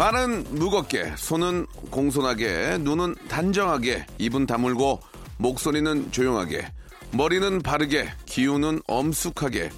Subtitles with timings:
[0.00, 4.98] 발은 무겁게 손은 공손하게 눈은 단정하게 입은 다물고
[5.36, 6.66] 목소리는 조용하게
[7.12, 9.68] 머리는 바르게 기운은 엄숙하게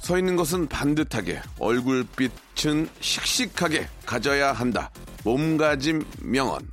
[0.00, 4.90] 서 있는 것은 반듯하게 얼굴빛은 씩씩하게 가져야 한다.
[5.22, 6.71] 몸가짐 명언.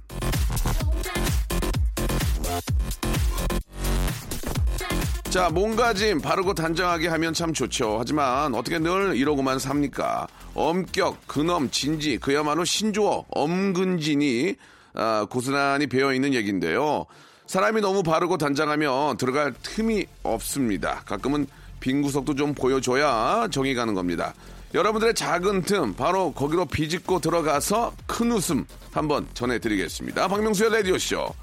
[5.29, 7.97] 자, 몸가짐 바르고 단정하게 하면 참 좋죠.
[7.99, 10.27] 하지만 어떻게 늘 이러고만 삽니까?
[10.55, 14.55] 엄격, 근엄, 진지, 그야말로 신조어, 엄근진이
[14.95, 17.05] 아, 고스란히 배어 있는 얘기인데요.
[17.45, 21.03] 사람이 너무 바르고 단정하면 들어갈 틈이 없습니다.
[21.05, 21.45] 가끔은
[21.79, 24.33] 빈 구석도 좀 보여줘야 정이 가는 겁니다.
[24.73, 30.27] 여러분들의 작은 틈 바로 거기로 비집고 들어가서 큰 웃음 한번 전해드리겠습니다.
[30.27, 31.33] 박명수의 라디오쇼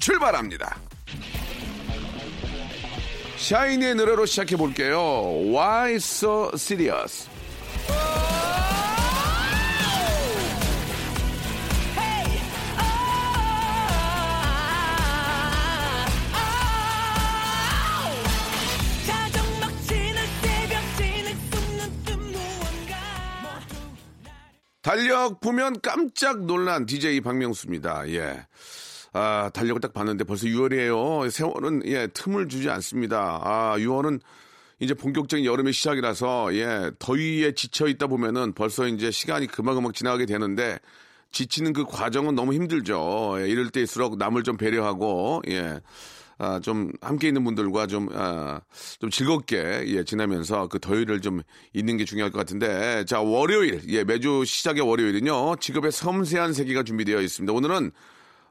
[0.00, 0.76] 출발합니다.
[3.36, 4.98] 샤이니의 노래로 시작해 볼게요.
[5.52, 7.28] Why so serious?
[24.86, 28.08] 달력 보면 깜짝 놀란 DJ 박명수입니다.
[28.10, 28.46] 예.
[29.16, 31.30] 아, 달력을 딱 봤는데 벌써 6월이에요.
[31.30, 33.40] 세월은, 예, 틈을 주지 않습니다.
[33.42, 34.20] 아, 6월은
[34.78, 40.78] 이제 본격적인 여름의 시작이라서, 예, 더위에 지쳐 있다 보면은 벌써 이제 시간이 금방금방 지나가게 되는데,
[41.32, 43.36] 지치는 그 과정은 너무 힘들죠.
[43.40, 45.80] 예, 이럴 때일수록 남을 좀 배려하고, 예.
[46.38, 48.60] 아, 좀 함께 있는 분들과 좀, 아,
[48.98, 51.40] 좀 즐겁게, 예, 지나면서 그 더위를 좀
[51.72, 53.06] 잊는 게 중요할 것 같은데.
[53.06, 57.50] 자, 월요일, 예, 매주 시작의 월요일은요, 직업의 섬세한 세계가 준비되어 있습니다.
[57.54, 57.92] 오늘은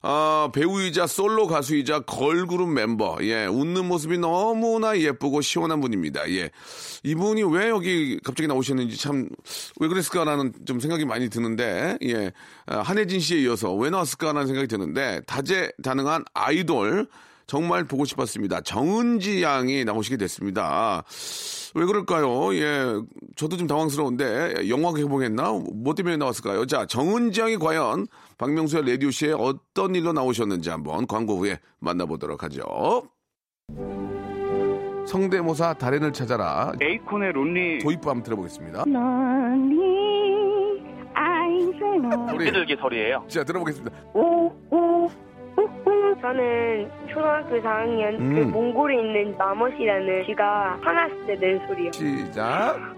[0.08, 6.30] 아, 배우이자 솔로 가수이자 걸그룹 멤버, 예, 웃는 모습이 너무나 예쁘고 시원한 분입니다.
[6.30, 6.52] 예.
[7.02, 9.28] 이분이 왜 여기 갑자기 나오셨는지 참,
[9.80, 12.32] 왜 그랬을까라는 좀 생각이 많이 드는데, 예,
[12.68, 17.08] 아, 한혜진 씨에 이어서 왜 나왔을까라는 생각이 드는데, 다재다능한 아이돌,
[17.48, 18.62] 정말 보고 싶었습니다.
[18.62, 21.04] 정은지 양이 나오시게 됐습니다.
[21.76, 22.56] 왜 그럴까요?
[22.56, 22.86] 예,
[23.36, 25.52] 저도 좀 당황스러운데 영화 개봉했나?
[25.74, 26.66] 뭐 때문에 나왔을까요?
[26.66, 28.08] 자, 정은지 양이 과연
[28.38, 33.04] 박명수의 라디오쇼에 어떤 일로 나오셨는지 한번 광고 후에 만나보도록 하죠.
[35.06, 36.74] 성대모사 달인을 찾아라.
[36.82, 38.86] 에이콘의 론리 도입부 한번 들어보겠습니다.
[41.14, 43.24] 아인세노 우리 비둘기 소리예요.
[43.28, 43.96] 자 들어보겠습니다.
[44.14, 45.10] 오오
[46.30, 48.52] 저는 초등학교 4학년 그 음.
[48.52, 51.92] 몽골에 있는 마멋이라는 쥐가 화났을 때 낸 소리요.
[51.92, 52.76] 시작.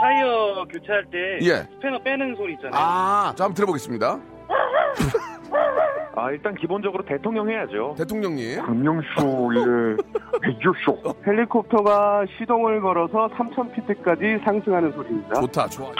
[0.00, 1.56] 타이어 교체할 때 예.
[1.74, 2.72] 스패너 빼는 소리 있잖아요.
[2.74, 4.18] 아, 자 한번 들어보겠습니다.
[6.16, 7.96] 아, 일단 기본적으로 대통령 해야죠.
[7.98, 8.64] 대통령님.
[8.64, 9.98] 박명수의
[10.40, 11.16] 라디오쇼.
[11.26, 15.34] 헬리콥터가 시동을 걸어서 3,000피트까지 상승하는 소리입니다.
[15.38, 15.90] 좋다, 좋아.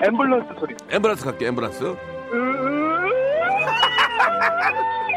[0.00, 0.76] 앰뷸런스 소리.
[0.92, 1.96] 엠브란스 갈게, 엠브란스.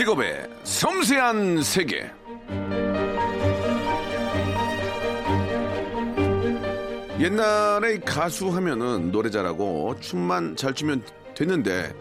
[0.00, 2.10] 직업의 섬세한 세계.
[7.20, 11.02] 옛날에 가수 하면은 노래 잘하고 춤만 잘 추면
[11.34, 11.94] 됐는데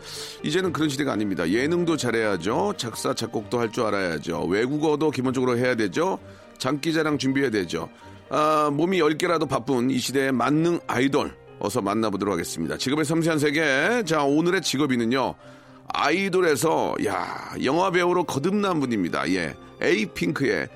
[0.44, 1.50] 이제는 그런 시대가 아닙니다.
[1.50, 2.76] 예능도 잘해야죠.
[2.78, 4.46] 작사 작곡도 할 줄 알아야죠.
[4.46, 6.20] 외국어도 기본적으로 해야 되죠.
[6.58, 7.90] 장기자랑 준비해야 되죠.
[8.30, 12.78] 아, 몸이 10개라도 바쁜 이 시대의 만능 아이돌 어서 만나보도록 하겠습니다.
[12.78, 14.04] 직업의 섬세한 세계.
[14.06, 15.36] 자, 오늘의 직업인은요.
[15.94, 19.30] 아이돌에서 야 영화 배우로 거듭난 분입니다.
[19.32, 20.70] 예, 에이핑크의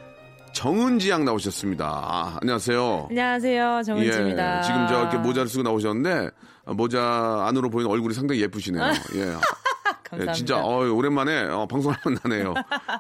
[0.54, 1.86] 정은지 양 나오셨습니다.
[1.86, 3.07] 아, 안녕하세요.
[3.10, 3.81] 안녕하세요.
[3.86, 4.57] 정은지입니다.
[4.60, 6.30] 예, 지금 저렇게 모자를 쓰고 나오셨는데
[6.65, 8.83] 아, 모자 안으로 보이는 얼굴이 상당히 예쁘시네요.
[9.15, 9.33] 예.
[10.27, 10.31] 예.
[10.33, 12.54] 진짜 어, 오랜만에 어, 방송하면 나네요.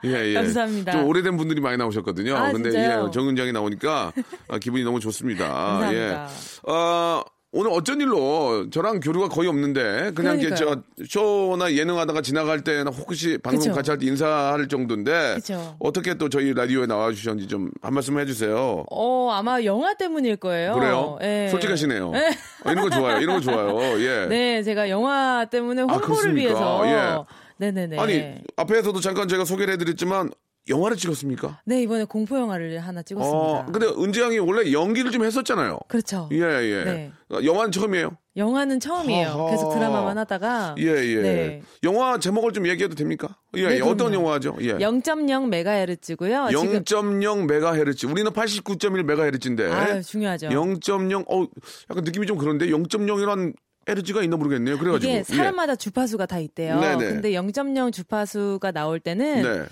[0.05, 0.33] 예, 예.
[0.33, 0.91] 감사합니다.
[0.93, 2.35] 좀 오래된 분들이 많이 나오셨거든요.
[2.35, 3.05] 아, 근데 진짜요?
[3.07, 4.11] 예, 정은장이 나오니까
[4.47, 5.47] 아, 기분이 너무 좋습니다.
[5.47, 5.93] 감사합니다.
[5.93, 6.71] 예.
[6.71, 7.23] 어,
[7.55, 10.81] 오늘 어쩐 일로 저랑 교류가 거의 없는데 그냥 이제 저.
[11.07, 13.75] 쇼나 예능하다가 지나갈 때나 혹시 방송 그쵸.
[13.75, 15.75] 같이 할 때 인사할 정도인데 그쵸.
[15.79, 18.85] 어떻게 또 저희 라디오에 나와 주셨는지 좀 한 말씀 해주세요.
[18.89, 20.73] 어, 아마 영화 때문일 거예요.
[20.73, 21.17] 그래요?
[21.21, 21.49] 예.
[21.51, 22.09] 솔직하시네요.
[22.09, 23.19] 어, 이런 거 좋아요.
[23.21, 23.99] 이런 거 좋아요.
[24.01, 24.25] 예.
[24.29, 26.81] 네, 제가 영화 때문에 홍보를 그렇습니까?
[26.83, 26.87] 위해서.
[26.87, 27.43] 예.
[27.57, 27.99] 네네네.
[27.99, 30.31] 아니 앞에서도 잠깐 제가 소개를 해드렸지만
[30.69, 31.59] 영화를 찍었습니까?
[31.65, 33.37] 네, 이번에 공포 영화를 하나 찍었습니다.
[33.37, 35.77] 어, 근데 은지 양이 원래 연기를 좀 했었잖아요.
[35.87, 36.29] 그렇죠.
[36.31, 36.83] 예, 예.
[36.85, 37.11] 네.
[37.31, 38.17] 어, 영화는 처음이에요?
[38.35, 39.27] 영화는 처음이에요.
[39.27, 39.51] 허허.
[39.51, 40.75] 계속 드라마만 하다가.
[40.79, 41.21] 예, 예.
[41.21, 41.61] 네.
[41.83, 43.35] 영화 제목을 좀 얘기해도 됩니까?
[43.55, 44.15] 예, 네, 어떤 그럼요.
[44.27, 44.55] 영화죠?
[44.61, 44.73] 예.
[44.75, 46.47] 0.0 메가헤르츠고요.
[46.49, 48.05] 지금 0.0 메가헤르츠.
[48.05, 49.71] 우리는 89.1 메가헤르츠인데.
[49.71, 50.47] 아, 중요하죠.
[50.47, 51.47] 0.0, 어,
[51.89, 53.53] 약간 느낌이 좀 그런데 0.0이란
[53.87, 54.77] 헤르츠가 있나 모르겠네요.
[54.77, 55.11] 그래가지고.
[55.11, 56.79] 이게 사람마다 주파수가 다 있대요.
[56.79, 57.05] 네네.
[57.05, 58.99] 근데 0.0 주파수가 나올 예.
[58.99, 59.65] 때는 네.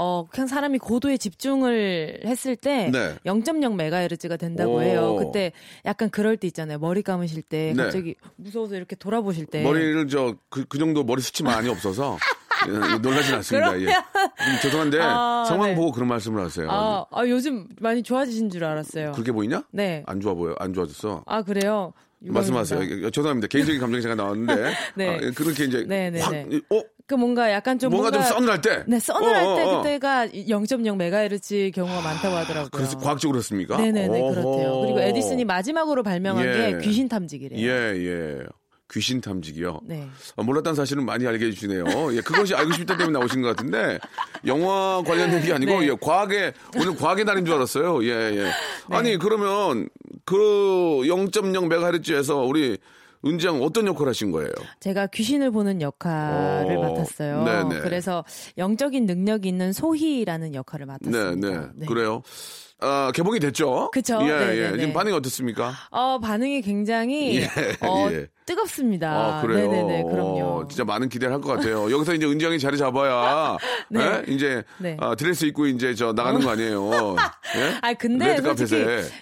[0.00, 3.16] 어, 그냥 사람이 고도에 집중을 했을 때 네.
[3.26, 4.82] 0.0 메가헤르츠가 된다고 오.
[4.82, 5.16] 해요.
[5.18, 5.50] 그때
[5.84, 6.78] 약간 그럴 때 있잖아요.
[6.78, 7.82] 머리 감으실 때 네.
[7.82, 12.16] 갑자기 무서워서 이렇게 돌아보실 때 머리를 저, 그, 그 정도 머리 숱이 많이 없어서.
[12.66, 13.80] 예, 놀라진 않습니다.
[13.80, 13.86] 예.
[13.86, 15.74] 좀 죄송한데 아, 상황 네.
[15.76, 16.68] 보고 그런 말씀을 하세요.
[16.70, 19.12] 아, 아, 요즘 많이 좋아지신 줄 알았어요.
[19.12, 19.62] 그렇게 보이냐?
[19.70, 20.02] 네.
[20.06, 20.56] 안 좋아 보여.
[20.58, 21.22] 안 좋아졌어.
[21.26, 21.92] 아, 그래요?
[22.20, 22.80] 말씀하세요.
[22.80, 23.06] 유감입니다.
[23.06, 23.48] 예, 죄송합니다.
[23.48, 24.74] 개인적인 감정이 잠깐 나왔는데.
[24.96, 25.08] 네.
[25.08, 25.84] 아, 예, 그렇게 이제.
[25.86, 26.60] 네, 네, 확, 네.
[26.70, 26.82] 어?
[27.06, 28.84] 그 뭔가 약간 좀 뭔가, 좀 서늘할 때.
[28.86, 29.82] 네, 서늘할 어, 때 어, 어.
[29.82, 32.70] 그때가 0.0 메가헤르츠 경우가 많다고 하더라고요.
[32.70, 33.78] 그래서 과학적으로 그렇습니까?
[33.78, 34.34] 네네네 어허.
[34.34, 34.80] 그렇대요.
[34.82, 36.52] 그리고 에디슨이 마지막으로 발명한 예.
[36.52, 37.66] 게 귀신 탐지기래요.
[37.66, 38.38] 예, 예.
[38.90, 39.80] 귀신 탐지기요.
[39.84, 40.08] 네.
[40.36, 41.84] 어, 몰랐다는 사실은 많이 알게 해주시네요.
[42.14, 43.98] 예, 그것이 알고 싶다 때문에 나오신 것 같은데,
[44.46, 45.88] 영화 관련된 게 아니고, 네.
[45.88, 48.02] 예, 과학의, 오늘 과학의 날인 줄 알았어요.
[48.04, 48.42] 예, 예.
[48.44, 48.50] 네.
[48.96, 49.88] 아니, 그러면,
[50.24, 52.78] 그 0.0 메가헤르츠에서 우리
[53.24, 54.50] 은지양 어떤 역할 하신 거예요?
[54.80, 57.44] 제가 귀신을 보는 역할을 오, 맡았어요.
[57.44, 57.80] 네네.
[57.80, 58.24] 그래서
[58.56, 61.72] 영적인 능력이 있는 소희라는 역할을 네, 맡았습니다.
[61.74, 61.86] 네.
[61.86, 62.22] 그래요.
[62.80, 63.90] 아, 개봉이 됐죠?
[63.92, 64.18] 그쵸.
[64.22, 64.62] 예, 네, 예.
[64.62, 64.78] 네, 네.
[64.78, 65.72] 지금 반응이 어떻습니까?
[65.90, 67.44] 어, 반응이 굉장히 예,
[67.84, 68.28] 어, 예.
[68.46, 69.38] 뜨겁습니다.
[69.38, 69.70] 아, 그래요?
[69.70, 70.40] 네네네, 그럼요.
[70.44, 71.90] 어, 진짜 많은 기대를 할 것 같아요.
[71.90, 73.56] 여기서 이제 은지양이 자리 잡아야,
[73.90, 74.00] 네.
[74.00, 74.32] 예?
[74.32, 74.96] 이제, 네.
[75.00, 77.16] 아, 드레스 입고 이제 저 나가는 거 아니에요.
[77.56, 77.78] 예?
[77.82, 78.76] 아 근데 솔직히.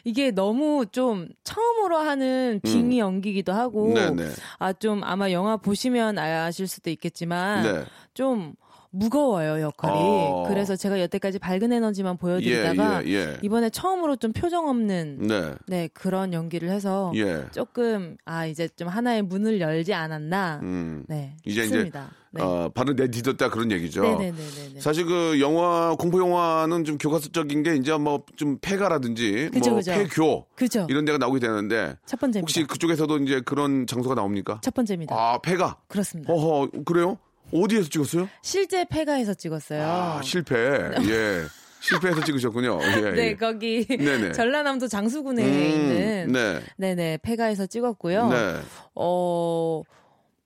[0.05, 4.35] 이게 너무 좀 처음으로 하는 빙의 연기기도 하고 음.
[4.59, 7.85] 아좀 아마 영화 보시면 아실 수도 있겠지만 네.
[8.15, 8.53] 좀
[8.99, 10.45] 무거워요 역할이 어.
[10.49, 13.39] 그래서 제가 여태까지 밝은 에너지만 보여드리다가 예, 예, 예.
[13.43, 15.53] 이번에 처음으로 좀 표정 없는 네.
[15.67, 17.45] 네 그런 연기를 해서 예.
[17.53, 21.05] 조금 아 이제 좀 하나의 문을 열지 않았나 음.
[21.09, 22.11] 네 이제 싶습니다.
[22.35, 24.03] 이제, 어, 발을 내딛었다 그런 얘기죠.
[24.03, 24.81] 네네네네.
[24.81, 29.93] 사실 그 영화, 공포 영화는 좀 교과서적인 게 이제 뭐 좀 폐가라든지, 그죠, 뭐 그죠.
[29.93, 30.47] 폐교.
[30.55, 30.87] 그죠.
[30.91, 32.43] 이런 데가 나오게 되는데, 첫 번째입니다.
[32.43, 34.61] 혹시 그쪽에서도 이제 그런 장소가 나옵니까?
[34.63, 35.15] 첫 번째입니다.
[35.17, 35.79] 아, 폐가.
[35.89, 36.31] 그렇습니다.
[36.33, 37.17] 어허, 그래요?
[37.53, 38.29] 어디에서 찍었어요?
[38.43, 39.83] 실제 폐가에서 찍었어요.
[39.83, 40.55] 아, 실패.
[41.09, 41.45] 예.
[41.81, 42.79] 실패해서 찍으셨군요.
[42.83, 43.37] 예, 네, 예.
[43.37, 44.33] 거기 네네.
[44.33, 46.61] 전라남도 장수군에 음, 있는 네.
[46.77, 48.29] 네네 폐가에서 찍었고요.
[48.29, 48.57] 네.
[48.97, 49.83] 어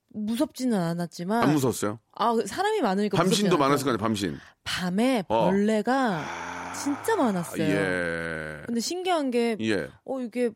[0.09, 1.99] 무섭지는 않았지만 안 무서웠어요?
[2.15, 3.95] 아 사람이 많으니까 밤신도 많았을 거 않아요.
[3.95, 4.37] 아니에요, 밤신.
[4.63, 5.45] 밤에 어.
[5.49, 6.23] 벌레가
[6.83, 7.63] 진짜 많았어요.
[7.63, 8.61] 예.
[8.65, 9.87] 근데 신기한 게 예.
[10.05, 10.51] 어 이게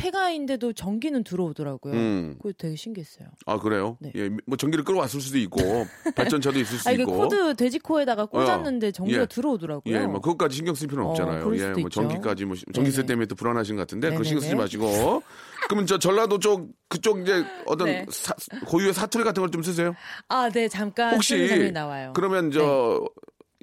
[0.00, 1.92] 폐가인데도 전기는 들어오더라고요.
[1.94, 2.34] 음.
[2.40, 3.28] 그거 되게 신기했어요.
[3.46, 3.96] 아, 그래요?
[4.00, 4.12] 네.
[4.14, 5.58] 예, 뭐 전기를 끌어왔을 수도 있고,
[6.16, 7.12] 발전차도 있을 수아 이게 있고.
[7.16, 9.26] 코드 돼지코에다가 꽂았는데 전기가 예.
[9.26, 9.94] 들어오더라고요.
[9.94, 11.44] 예, 뭐 그것까지 신경 쓸 필요는 어, 없잖아요.
[11.44, 11.88] 그럴 예, 수도 뭐 있죠.
[11.90, 13.06] 전기까지 뭐 전기세 네네.
[13.06, 14.54] 때문에 또 불안하신 것 같은데 그거 신경 쓰지.
[14.54, 15.22] 마시고.
[15.68, 18.06] 그러면 저 전라도 쪽 그쪽 이제 어떤 네.
[18.08, 18.34] 사-
[18.66, 19.94] 고유의 사투리 같은 걸 좀 쓰세요?
[20.28, 22.12] 아, 네 잠깐 혹시 나와요.
[22.14, 23.04] 그러면 저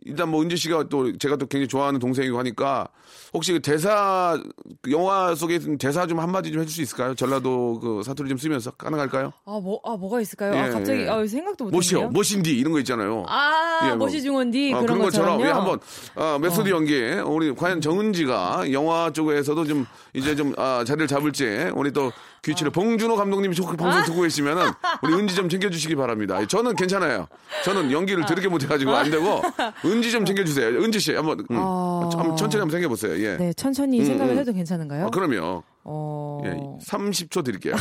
[0.08, 2.88] 일단 뭐 은지 씨가 또 제가 또 굉장히 좋아하는 동생이고 하니까
[3.34, 4.42] 혹시 그 대사
[4.82, 7.14] 그 영화 속에 있는 대사 좀 한마디 좀 해줄 수 있을까요?
[7.14, 9.34] 전라도 그 사투리 좀 쓰면서 가능할까요?
[9.46, 10.56] 아, 뭐, 아, 뭐가 있을까요?
[10.56, 11.10] 예, 아, 갑자기, 예.
[11.10, 11.72] 아, 생각도 못했네요.
[11.72, 13.26] 뭐시여, 뭐신디 이런 거 있잖아요.
[13.28, 14.08] 아, 예, 뭐.
[14.08, 15.42] 뭣이 중헌디 어, 그런, 것처럼.
[15.42, 15.80] 예, 한번
[16.16, 16.96] 어, 메소드 연기
[17.26, 22.12] 우리 과연 정은지가 영화 쪽에서도 좀 이제 좀 아, 자리를 잡을지 우리 또
[22.44, 26.46] 귀추를 봉준호 감독님이 저 방송 듣고 계시면은 우리 은지 좀 챙겨주시기 바랍니다.
[26.46, 27.28] 저는 괜찮아요.
[27.64, 29.42] 저는 연기를 더럽게 못해가지고 안 되고
[29.86, 30.70] 은지 좀 챙겨주세요.
[30.82, 32.10] 은지 씨 한번, 음, 어.
[32.14, 33.20] 한번 천천히 한번 생겨보세요.
[33.24, 33.38] 예.
[33.38, 34.40] 네, 천천히 음, 생각을 음.
[34.40, 35.08] 해도 괜찮은가요?
[35.08, 35.64] 아, 그럼요.
[35.84, 36.42] 어.
[36.46, 36.50] 예,
[36.86, 37.76] 30초 드릴게요.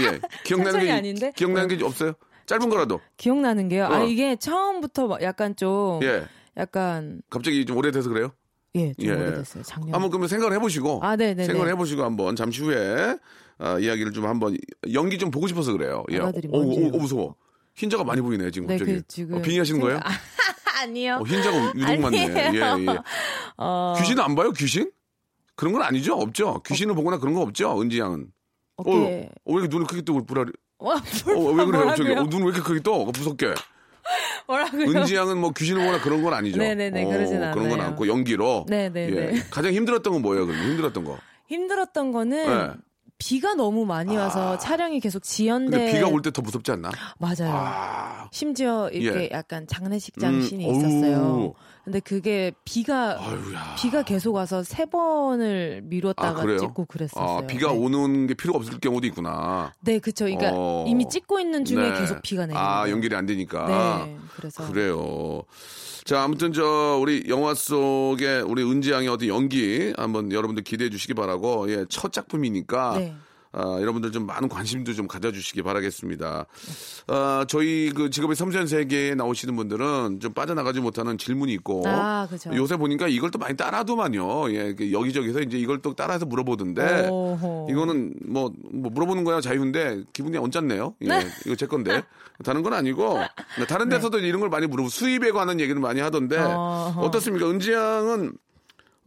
[0.00, 1.32] 예, 기억나는 게 아닌데?
[1.34, 2.12] 기억나는 게 없어요?
[2.46, 3.00] 짧은 거라도.
[3.16, 3.86] 기억나는 게요.
[3.86, 4.04] 아, 어.
[4.04, 6.24] 이게 처음부터 막 약간 좀, 예,
[6.56, 8.30] 약간, 갑자기 좀 오래돼서 그래요?
[8.76, 9.12] 예, 좀 예.
[9.12, 9.62] 오래됐어요.
[9.64, 9.94] 작년.
[9.94, 11.46] 한번 그러면 생각을 해보시고 아, 네네네.
[11.46, 13.16] 생각을 해보시고 한번 잠시 후에
[13.58, 14.56] 아, 이야기를 좀 한번
[14.92, 16.04] 연기 좀 보고 싶어서 그래요.
[16.10, 16.18] 예.
[16.18, 16.86] 오, 뭔지요?
[16.86, 17.34] 오, 오, 무서워.
[17.74, 18.98] 흰자가 많이 보이네 지금 네, 갑자기.
[18.98, 20.00] 그 지금 어, 빙의하시는 거예요?
[20.82, 21.18] 아니요.
[21.20, 22.28] 어, 흰자가 유독 많네.
[22.28, 22.50] 예.
[22.54, 22.60] 예.
[23.56, 24.52] 어, 귀신은 안 봐요?
[24.52, 24.90] 귀신?
[25.54, 26.14] 그런 건 아니죠?
[26.14, 26.62] 없죠?
[26.66, 27.80] 귀신을 보거나 그런 거 없죠?
[27.80, 28.26] 은지 양은.
[28.76, 28.94] 어, 어.
[29.06, 30.52] 왜 이렇게 눈을 크게 뜨고 불알이?
[30.78, 30.98] 와, 어,
[31.52, 31.84] 왜 그래요?
[31.84, 32.12] 뭐라고요?
[32.20, 33.04] 어, 눈을 왜 이렇게 크게 떠?
[33.04, 33.54] 무섭게.
[34.46, 34.82] 뭐라고요?
[34.90, 36.58] 은지 양은 뭐 귀신을 보거나 그런 건 아니죠?
[36.58, 37.88] 네네네, 그러진 그런 건 않아요.
[37.88, 38.66] 않고 연기로.
[38.68, 39.16] 네네네.
[39.16, 39.42] 예.
[39.50, 40.46] 가장 힘들었던 건 뭐예요?
[40.46, 41.18] 그럼 힘들었던 거.
[41.48, 42.72] 힘들었던 거는 네.
[43.18, 45.78] 비가 너무 많이 와서 촬영이 계속 지연돼.
[45.78, 46.90] 근데 비가 올 때 더 무섭지 않나?
[47.18, 47.50] 맞아요.
[47.54, 49.28] 아, 심지어 이렇게 예.
[49.32, 50.68] 약간 장례식장 음, 씬이.
[50.70, 51.54] 있었어요.
[51.86, 53.76] 근데 그게 비가 아유야.
[53.78, 56.58] 비가 계속 와서 세 번을 아, 미뤘다가 그래요?
[56.58, 57.38] 찍고 그랬었어요.
[57.38, 57.78] 아, 비가 네.
[57.78, 59.72] 오는 게 필요가 없을 경우도 있구나.
[59.82, 60.24] 네, 그쵸.
[60.24, 60.84] 그러니까 어.
[60.88, 61.96] 이미 찍고 있는 중에 네.
[62.00, 62.90] 계속 비가 내리는 아.
[62.90, 64.04] 연결이 안 되니까.
[64.04, 65.44] 네, 그래서 그래요.
[66.04, 71.14] 자, 아무튼 저 우리 영화 속에 우리 은지 양의 어떤 연기 한번 여러분들 기대해 주시기
[71.14, 73.14] 바라고 예, 첫 작품이니까 네.
[73.56, 76.46] 아, 여러분들 좀 많은 관심도 좀 가져주시기 바라겠습니다.
[77.06, 82.50] 아, 저희 그 직업의 섬세한 세계에 나오시는 분들은 좀 빠져나가지 못하는 질문이 있고 아, 그죠.
[82.54, 84.52] 요새 보니까 이걸 또 많이 따라하더만요.
[84.52, 87.68] 예, 그 여기저기서 이제 이걸 또 따라해서 물어보던데 오호.
[87.70, 90.94] 이거는 뭐, 뭐 물어보는 거야 자유인데 기분이 언짢네요.
[91.04, 92.02] 예, 이거 제 건데
[92.44, 93.20] 다른 건 아니고
[93.68, 96.44] 다른 데서도 이런 걸 많이 물어보 수입에 관한 얘기를 많이 하던데 네.
[96.44, 97.48] 어떻습니까?
[97.48, 98.34] 은지 양은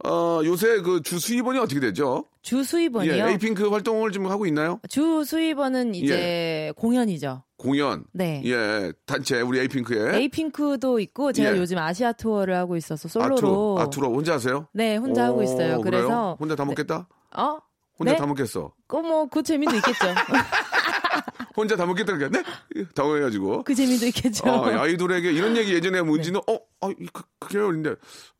[0.04, 2.24] 어, 요새 그 주 수입원이 어떻게 되죠?
[2.42, 3.12] 주 수입원이요.
[3.12, 4.80] 예, 에이핑크 활동을 지금 하고 있나요?
[4.88, 7.42] 주 수입원은 이제 공연이죠.
[7.58, 8.04] 공연.
[8.12, 8.40] 네.
[8.46, 11.58] 예, 단체 우리 에이핑크의 에이핑크도 있고 제가 예.
[11.60, 14.66] 요즘 아시아 투어를 하고 있어서 솔로로 아투, 아투로 혼자 하세요?
[14.72, 15.80] 네 혼자 하고 오, 있어요.
[15.82, 16.02] 그래요?
[16.06, 17.06] 그래서 혼자 다 먹겠다?
[17.36, 17.58] 어?
[17.98, 18.18] 혼자 네?
[18.18, 18.72] 다 먹겠어.
[18.86, 20.06] 그뭐그 재미도 있겠죠.
[21.56, 22.42] 혼자 다 먹겠다 그러니까
[22.74, 22.84] 네?
[22.94, 23.64] 당황해가지고.
[23.64, 24.48] 그 재미도 있겠죠.
[24.48, 27.68] 아, 아이돌에게 이런 얘기 예전에 문지는 어, 아, 이- 그, 그래요.
[27.68, 27.94] 근데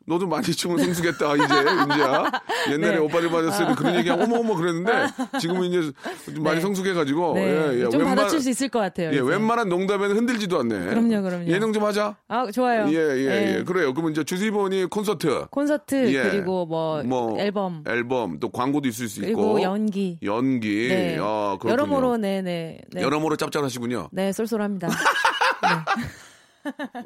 [0.06, 2.24] 너도 많이 춤을 성숙했다 이제 은지야.
[2.72, 2.98] 옛날에 네.
[2.98, 5.06] 오빠를 받았을 때 그런 얘기 어머 어머 그랬는데
[5.38, 5.92] 지금은 이제
[6.34, 6.60] 좀 많이 네.
[6.62, 7.90] 성숙해가지고 네, 예, 예.
[7.90, 9.08] 좀 웬만- 받아칠 수 있을 것 같아요.
[9.08, 9.20] 예, 이제.
[9.20, 10.86] 웬만한 농담에는 흔들지도 않네.
[10.86, 11.46] 그럼요, 그럼요.
[11.46, 12.16] 예능 좀 하자.
[12.28, 12.86] 아 좋아요.
[12.88, 13.56] 예, 예, 네.
[13.58, 13.62] 예.
[13.64, 13.92] 그래요.
[13.92, 16.22] 그러면 이제 주수입원이 콘서트, 콘서트 예.
[16.30, 20.18] 그리고 뭐, 뭐 앨범 앨범, 또 광고도 있을 수 그리고 있고 연기.
[20.24, 20.88] 연기.
[20.88, 21.18] 네.
[21.20, 21.72] 아, 그렇군요.
[21.72, 23.02] 여러모로 네네 네.
[23.02, 24.08] 여러모로 짭짤하시군요.
[24.12, 24.88] 네 쏠쏠합니다.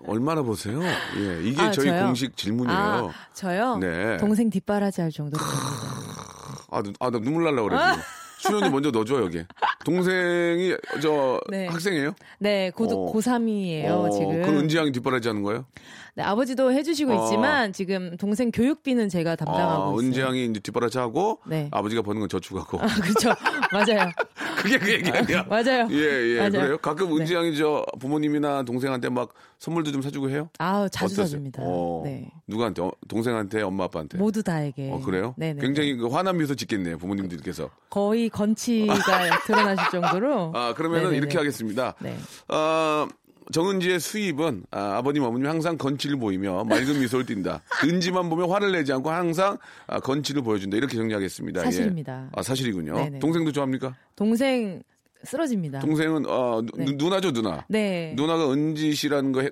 [0.06, 0.80] 얼마나 보세요?
[0.82, 2.06] 예, 이게 아, 저희 저요?
[2.06, 2.78] 공식 질문이에요.
[2.78, 3.76] 아 저요.
[3.78, 4.16] 네.
[4.18, 5.42] 동생 뒷바라지 할 정도로.
[6.70, 7.76] 아, 눈- 아, 나 눈물 날라 그래.
[7.92, 8.02] 지금.
[8.38, 9.42] 출연이 먼저 넣어줘 여기.
[9.86, 11.66] 동생이 저 네.
[11.66, 12.14] 학생이에요?
[12.38, 13.12] 네 고도 어.
[13.14, 14.42] 고3이에요 어, 지금.
[14.42, 15.64] 그럼 은지 양이 뒷바라지 하는 거예요?
[16.16, 17.24] 네, 아버지도 해주시고 어.
[17.24, 20.26] 있지만 지금 동생 교육비는 제가 담당하고 아, 은지 있어요.
[20.26, 21.68] 양이 이제 뒷바라지 하고 네.
[21.72, 22.80] 아버지가 버는 건 저축하고.
[22.80, 23.30] 아, 그렇죠.
[23.72, 24.10] 맞아요.
[24.62, 25.42] 그게 그 얘기 아니야?
[25.44, 25.88] 맞아요.
[25.90, 26.36] 예, 예.
[26.38, 26.50] 맞아요.
[26.52, 26.78] 그래요?
[26.78, 27.16] 가끔 네.
[27.20, 30.48] 은지 양이 저 부모님이나 동생한테 막 선물도 좀 사주고 해요?
[30.58, 31.26] 아우 자주 어떠세요?
[31.26, 31.62] 사줍니다.
[31.64, 32.30] 어, 네.
[32.46, 32.82] 누구한테?
[32.82, 34.18] 어, 동생한테, 엄마, 아빠한테?
[34.18, 34.90] 모두 다에게.
[34.92, 35.34] 어, 그래요?
[35.36, 35.60] 네네.
[35.60, 37.70] 굉장히 그 화난 미소 짓겠네요, 부모님들께서.
[37.90, 38.94] 거의 건치가
[39.46, 40.52] 드러나실 정도로.
[40.54, 41.18] 아, 그러면은 네네네.
[41.18, 41.94] 이렇게 하겠습니다.
[42.00, 42.16] 네.
[42.48, 43.08] 어,
[43.52, 47.62] 정은지의 수입은 아, 버님 어머님 항상 건치를 보이며 맑은 미소를 띈다.
[47.84, 50.76] 은지만 보면 화를 내지 않고 항상 아, 건치를 보여준다.
[50.76, 51.60] 이렇게 정리하겠습니다.
[51.60, 51.64] 예.
[51.64, 52.30] 사실입니다.
[52.34, 52.94] 아 사실이군요.
[52.94, 53.18] 네네.
[53.18, 53.94] 동생도 좋아합니까?
[54.16, 54.82] 동생
[55.24, 55.78] 쓰러집니다.
[55.80, 56.96] 동생은 어, 누, 네.
[56.96, 57.64] 누 나죠 누나.
[57.68, 58.12] 네.
[58.16, 59.50] 누나가 은지 씨라는 거 해-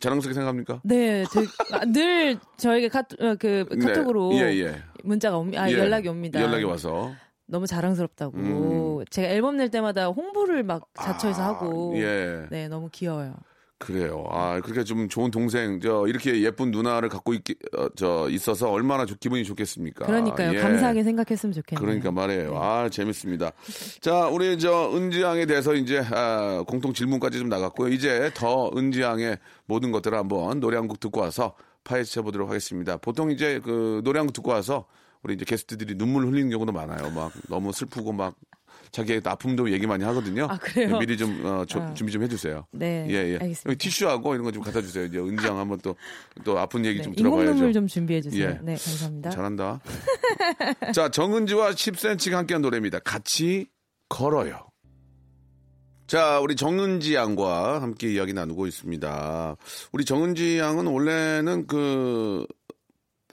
[0.00, 0.80] 자랑스럽게 생각합니까?
[0.84, 4.42] 네, 되- 아, 늘 저에게 카톡, 어, 그 카톡으로 네.
[4.54, 4.82] 예, 예.
[5.04, 5.62] 문자가 옵니다.
[5.62, 5.74] 아, 예.
[5.78, 6.40] 연락이 옵니다.
[6.40, 7.12] 연락이 와서.
[7.52, 8.36] 너무 자랑스럽다고.
[8.36, 9.04] 음.
[9.10, 11.92] 제가 앨범 낼 때마다 홍보를 막 자처해서 하고.
[11.96, 12.46] 예.
[12.50, 13.34] 네, 너무 귀여워요.
[13.78, 14.24] 그래요.
[14.30, 17.42] 아, 그렇게 좀 좋은 동생, 저, 이렇게 예쁜 누나를 갖고 있,
[17.76, 20.06] 어, 저, 있어서 얼마나 좋- 기분이 좋겠습니까?
[20.06, 20.54] 그러니까요.
[20.54, 20.60] 예.
[20.60, 21.84] 감사하게 생각했으면 좋겠네요.
[21.84, 22.50] 그러니까 말이에요.
[22.52, 22.56] 네.
[22.58, 23.50] 아, 재밌습니다.
[24.00, 27.88] 자, 우리 저 은지양에 대해서 이제 아, 공통 질문까지 좀 나갔고요.
[27.92, 32.96] 이제 더 은지양의 모든 것들을 한번 노래 한 곡 듣고 와서 파헤쳐 보도록 하겠습니다.
[32.98, 34.86] 보통 이제 그 노래 한 곡 듣고 와서
[35.22, 37.10] 우리 이제 게스트들이 눈물 흘리는 경우도 많아요.
[37.10, 38.34] 막 너무 슬프고 막
[38.90, 40.46] 자기의 아픔도 얘기 많이 하거든요.
[40.50, 40.98] 아, 그래요?
[40.98, 41.94] 미리 좀 어, 조- 아.
[41.94, 42.66] 준비 좀 해주세요.
[42.72, 43.32] 네, 예, 예.
[43.34, 43.70] 알겠습니다.
[43.70, 45.04] 여기 티슈하고 이런 거 좀 갖다 주세요.
[45.04, 45.94] 이제 은지양 한번 또,
[46.44, 47.52] 또 아픈 얘기 네, 좀 들어봐야죠.
[47.52, 48.48] 눈물 좀 준비해 주세요.
[48.50, 48.58] 예.
[48.62, 49.30] 네, 감사합니다.
[49.30, 49.80] 잘한다.
[50.94, 52.98] 자, 정은지와 10cm가 함께한 노래입니다.
[52.98, 53.66] 같이
[54.08, 54.66] 걸어요.
[56.06, 59.56] 자, 우리 정은지 양과 함께 이야기 나누고 있습니다.
[59.92, 62.46] 우리 정은지 양은 원래는 그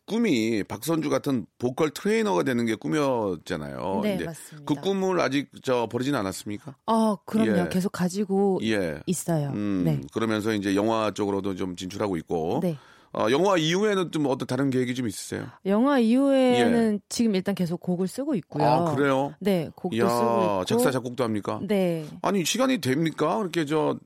[0.10, 4.00] 꿈이 박선주 같은 보컬 트레이너가 되는 게 꿈이었잖아요.
[4.02, 4.66] 네, 맞습니다.
[4.66, 6.76] 그 꿈을 아직 저 버리진 않았습니까?
[6.88, 7.60] 어, 그럼요.
[7.60, 7.70] 예.
[7.70, 9.00] 계속 가지고 예.
[9.06, 9.52] 있어요.
[9.54, 10.02] 음, 네.
[10.12, 12.60] 그러면서 이제 영화 쪽으로도 좀 진출하고 있고.
[12.64, 12.76] 네.
[13.14, 15.48] 어, 영화 이후에는 좀 어떤 다른 계획이 좀 있으세요?
[15.66, 18.64] 영화 이후에는 지금 일단 계속 곡을 쓰고 있고요.
[18.64, 18.68] 예.
[18.68, 19.34] 아, 그래요?
[19.40, 20.66] 네, 곡도 이야, 쓰고 있고.
[20.66, 21.60] 작사 작곡도 합니까?
[21.68, 22.06] 네.
[22.24, 23.40] 아니 시간이 됩니까?
[23.42, 23.98] 이렇게 저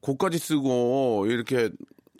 [0.00, 1.70] 곡까지 쓰고 이렇게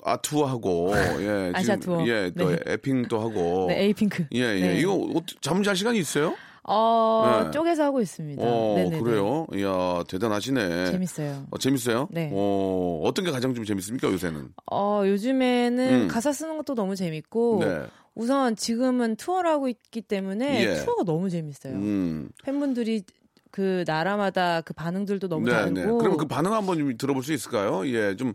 [0.05, 2.07] 아투하고 예 아시아 투어.
[2.07, 2.59] 예 또 네.
[2.67, 4.25] 에핑도 하고 네, 에이핑크.
[4.33, 4.79] 예 예 네.
[4.81, 5.09] 이거
[5.41, 6.37] 잠을 잘 시간이 있어요?
[6.67, 7.51] 어, 네.
[7.51, 8.43] 쪼개서 하고 있습니다.
[8.43, 9.03] 어, 네네네.
[9.03, 9.47] 그래요?
[9.55, 10.93] 이야, 대단하시네.
[10.93, 11.47] 재밌어요.
[11.51, 12.09] 어, 재밌어요?
[12.11, 12.31] 네.
[12.33, 14.49] 어, 어떤 게 가장 좀 재밌습니까, 요새는?
[14.73, 16.09] 어, 요즘에는 음.
[16.09, 17.87] 가사 쓰는 것도 너무 재밌고 네.
[18.15, 20.75] 우선 지금은 투어를 하고 있기 때문에 예.
[20.75, 21.75] 투어가 너무 재밌어요.
[21.75, 22.31] 음.
[22.43, 23.03] 팬분들이
[23.51, 27.87] 그 나라마다 그 반응들도 너무 다르고 그럼 그 반응 한번 좀 들어볼 수 있을까요?
[27.89, 28.33] 예, 좀 어,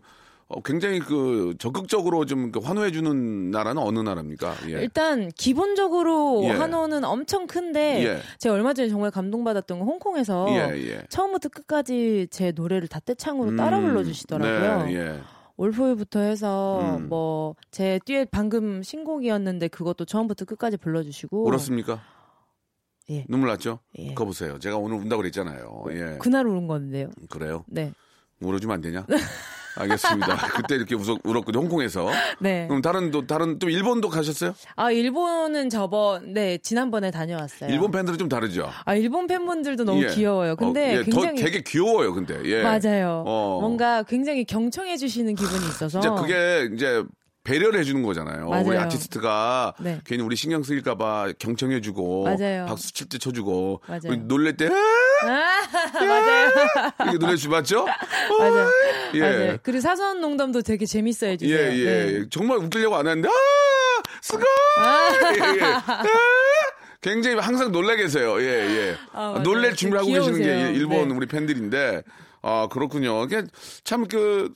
[0.64, 4.54] 굉장히 그 적극적으로 좀그 환호해 주는 나라는 어느 나라입니까?
[4.68, 4.82] 예.
[4.82, 6.48] 일단 기본적으로 예.
[6.48, 8.18] 한호는 엄청 큰데 예.
[8.38, 11.02] 제가 얼마 전에 정말 감동받았던 건 홍콩에서 예, 예.
[11.08, 14.86] 처음부터 끝까지 제 노래를 다 떼창으로 따라 음, 불러주시더라고요.
[14.86, 15.20] 네, 예.
[15.56, 17.08] 올포유부터 해서 음.
[17.08, 22.00] 뭐제 듀엣 방금 신곡이었는데 그것도 처음부터 끝까지 불러주시고 울었습니까?
[23.10, 23.24] 예.
[23.28, 23.80] 눈물 났죠?
[23.98, 24.14] 예.
[24.14, 24.58] 거 보세요.
[24.58, 25.84] 제가 오늘 운다고 그랬잖아요.
[25.90, 26.18] 예.
[26.18, 27.10] 그날 울은 건데요.
[27.28, 27.64] 그래요?
[27.68, 27.92] 네.
[28.40, 29.06] 울어주면 안 되냐?
[29.76, 30.36] 알겠습니다.
[30.56, 31.62] 그때 이렇게 웃었, 울었거든요.
[31.62, 32.10] 홍콩에서.
[32.38, 32.66] 네.
[32.66, 34.54] 그럼 다른 또 다른 또 일본도 가셨어요?
[34.76, 37.70] 아 일본은 저번 네 지난번에 다녀왔어요.
[37.70, 38.70] 일본 팬들은 좀 다르죠.
[38.84, 40.08] 아 일본 팬분들도 너무 예.
[40.08, 40.56] 귀여워요.
[40.56, 42.14] 근데 어, 예, 굉장히 더 되게 귀여워요.
[42.14, 42.62] 근데 예.
[42.62, 43.24] 맞아요.
[43.26, 43.58] 어.
[43.60, 47.02] 뭔가 굉장히 경청해 주시는 기분이 있어서 진짜 그게 이제
[47.50, 48.48] 배려를 해주는 거잖아요.
[48.48, 48.64] 맞아요.
[48.66, 50.00] 우리 아티스트가 네.
[50.04, 52.66] 괜히 우리 신경 쓰일까봐 경청해주고 맞아요.
[52.66, 54.00] 박수 칠 때 쳐주고 맞아요.
[54.06, 54.70] 우리 놀랄 때 아,
[56.06, 56.50] 맞아요.
[57.02, 57.86] 이렇게 노래 주봤죠?
[58.38, 58.70] 맞아요.
[59.14, 59.20] 예.
[59.20, 59.56] 맞아요.
[59.62, 61.58] 그리고 사소한 농담도 되게 재밌어 예, 해주세요.
[61.58, 61.84] 예.
[62.20, 62.24] 네.
[62.30, 63.32] 정말 웃기려고 안 했는데, 아!
[64.22, 64.44] 스가!
[65.34, 65.62] 예, 예.
[65.64, 66.02] 아!
[67.00, 68.40] 굉장히 항상 놀라게 계세요.
[68.40, 68.96] 예, 예.
[69.12, 69.40] 아.
[69.42, 70.70] 놀랄 준비를 하고 계시는 게 귀여우세요.
[70.70, 71.14] 일본 네.
[71.14, 72.02] 우리 팬들인데,
[72.42, 73.24] 아, 그렇군요.
[73.24, 73.42] 이게
[73.84, 74.52] 참 그,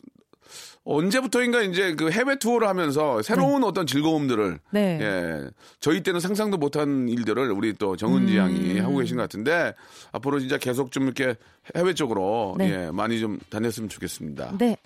[0.85, 4.99] 언제부터인가 이제 그 해외 투어를 하면서 새로운 어떤 즐거움들을 네.
[5.01, 8.85] 예 저희 때는 상상도 못한 일들을 우리 또 정은지 양이 음.
[8.85, 9.75] 하고 계신 것 같은데
[10.13, 11.37] 앞으로 진짜 계속 좀 이렇게
[11.77, 12.71] 해외 쪽으로 네.
[12.71, 14.59] 예 많이 좀 다녔으면 좋겠습니다.
[14.59, 14.77] 네.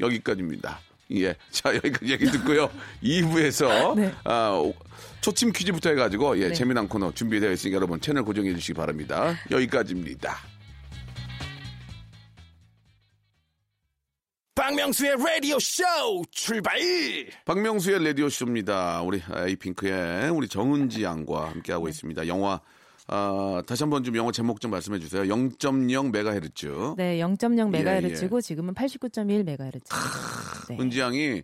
[0.00, 0.80] 여기까지입니다.
[1.12, 1.34] 예.
[1.50, 2.70] 자, 여기까지 얘기 듣고요.
[3.02, 4.12] 2부에서, 네.
[4.24, 4.74] 아, 오-
[5.20, 6.54] 초침 퀴즈부터 해가지고, 예, 네.
[6.54, 9.34] 재미난 코너 준비되어 있으니까 여러분 채널 고정해 주시기 바랍니다.
[9.50, 10.36] 여기까지입니다.
[14.60, 15.82] 박명수의 라디오 쇼
[16.30, 16.78] 출발
[17.46, 19.00] 박명수의 라디오 쇼입니다.
[19.00, 22.26] 우리 에이핑크의 우리 정은지 양과 함께하고 있습니다.
[22.26, 22.60] 영화,
[23.06, 25.22] 아, 다시 한번 좀 영화 제목 좀 말씀해 주세요.
[25.22, 26.66] 0.0 메가헤르츠.
[26.98, 29.94] 네, 0.0 예, 메가헤르츠고 지금은 89.1 메가헤르츠.
[30.68, 30.76] 네.
[30.78, 31.42] 은지 양이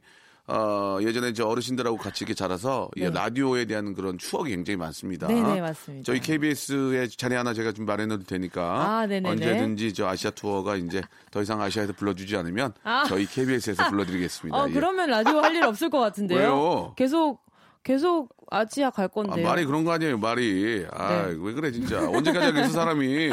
[0.48, 3.10] 어, 예전에 저 어르신들하고 같이 이렇게 자라서 예, 네.
[3.10, 5.26] 라디오에 대한 그런 추억이 굉장히 많습니다.
[5.26, 6.04] 네, 네, 맞습니다.
[6.06, 8.62] 저희 KBS에 자리 하나 제가 좀 마련해도 되니까
[8.98, 9.28] 아, 네네네.
[9.28, 13.04] 언제든지 저 아시아 투어가 이제 더 이상 아시아에서 불러주지 않으면 아.
[13.08, 14.56] 저희 KBS에서 불러드리겠습니다.
[14.56, 14.72] 어, 예.
[14.72, 16.38] 그러면 라디오 할 일 없을 것 같은데요.
[16.38, 16.92] 왜요?
[16.96, 17.40] 계속
[17.86, 19.46] 계속 아지아 갈 아, 건데요.
[19.46, 20.84] 말이 그런 거 아니에요, 말이.
[20.90, 21.36] 아, 네.
[21.38, 22.00] 왜 그래, 진짜.
[22.10, 23.30] 언제까지 하겠어, 사람이.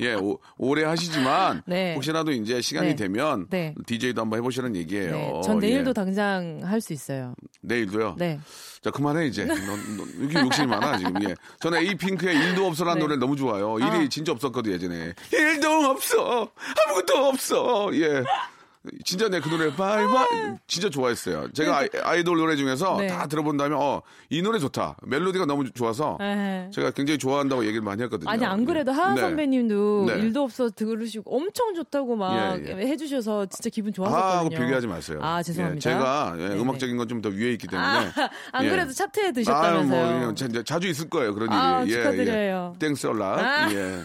[0.00, 1.94] 예, 오, 오래 하시지만, 네.
[1.96, 2.94] 혹시라도 이제 시간이 네.
[2.96, 3.74] 되면, 네.
[3.84, 5.12] DJ도 한번 해보시는 얘기예요.
[5.12, 5.92] 네, 전 내일도 예.
[5.92, 7.34] 당장 할 수 있어요.
[7.60, 8.14] 내일도요?
[8.18, 8.40] 네.
[8.82, 9.44] 자, 그만해, 이제.
[9.44, 11.22] 넌, 넌, 왜 이렇게 욕심이 많아, 지금.
[11.28, 11.34] 예.
[11.60, 13.06] 저는 에이핑크의 일도 없어라는 네.
[13.06, 13.76] 노래 너무 좋아요.
[13.78, 14.08] 일이 아.
[14.08, 15.12] 진짜 없었거든, 예전에.
[15.30, 16.48] 일도 없어!
[16.86, 17.90] 아무것도 없어!
[17.92, 18.24] 예.
[19.04, 21.52] 진짜 내 그 노래 바이바이 진짜 좋아했어요.
[21.52, 23.08] 제가 아이, 돌 노래 중에서 네.
[23.08, 24.96] 다 들어본 다음에 어 이 노래 좋다.
[25.02, 26.70] 멜로디가 너무 좋아서 에헤.
[26.72, 28.30] 제가 굉장히 좋아한다고 얘기를 많이 했거든요.
[28.30, 29.20] 아니 안 그래도 하하 네.
[29.20, 30.14] 선배님도 네.
[30.20, 34.14] 일도 없어 들으시고 엄청 좋다고 막 예, 해주셔서 진짜 기분 하하고
[34.50, 34.58] 좋았었거든요.
[34.64, 35.18] 비교하지 마세요.
[35.20, 35.90] 아 죄송합니다.
[35.90, 36.44] 예, 제가 예.
[36.60, 38.12] 음악적인 건 좀 더 위에 있기 때문에 아,
[38.52, 38.70] 안 예.
[38.70, 40.20] 그래도 차트에 아유, 드셨다면서요.
[40.20, 41.56] 뭐, 자, 자주 있을 거예요, 그런 일이.
[41.58, 42.76] 아, 예, 축하드려요.
[42.80, 43.08] 예.
[43.08, 43.26] 얼라.
[43.66, 43.72] 아.
[43.72, 43.98] 예.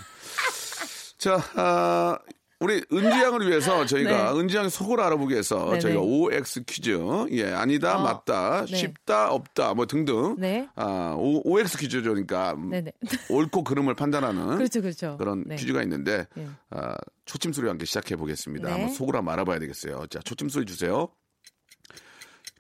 [1.18, 2.18] 자, 아,
[2.60, 4.40] 우리 은지 양을 위해서 저희가 네.
[4.40, 5.80] 은지 양의 속을 알아보기 위해서 네네.
[5.80, 6.98] 저희가 OX 퀴즈,
[7.32, 8.76] 예, 아니다, 어, 맞다, 네.
[8.78, 10.36] 쉽다, 없다, 뭐 등등.
[10.38, 10.70] 네.
[10.76, 12.12] 아, O, OX 퀴즈죠.
[12.12, 12.92] 그러니까 네네.
[13.30, 15.18] 옳고 그름을 판단하는 그렇죠, 그렇죠.
[15.18, 15.58] 그런 네.
[15.58, 16.48] 퀴즈가 있는데 예.
[16.70, 18.68] 아, 초침 소리와 함께 시작해 보겠습니다.
[18.68, 18.72] 네.
[18.72, 20.08] 한번 속을 한번 알아봐야 되겠어요.
[20.08, 21.10] 자, 초침 소리 주세요.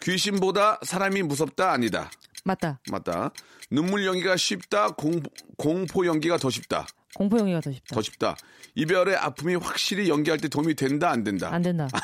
[0.01, 2.11] 귀신보다 사람이 무섭다 아니다.
[2.43, 2.79] 맞다.
[2.91, 3.31] 맞다.
[3.71, 4.89] 눈물 연기가 쉽다.
[4.89, 5.21] 공,
[5.57, 6.85] 공포 연기가 더 쉽다.
[7.15, 7.95] 공포 영화가 더 쉽다.
[7.95, 8.35] 더 쉽다.
[8.75, 11.49] 이별의 아픔이 확실히 연기할 때 도움이 된다 안 된다.
[11.51, 11.87] 안 된다.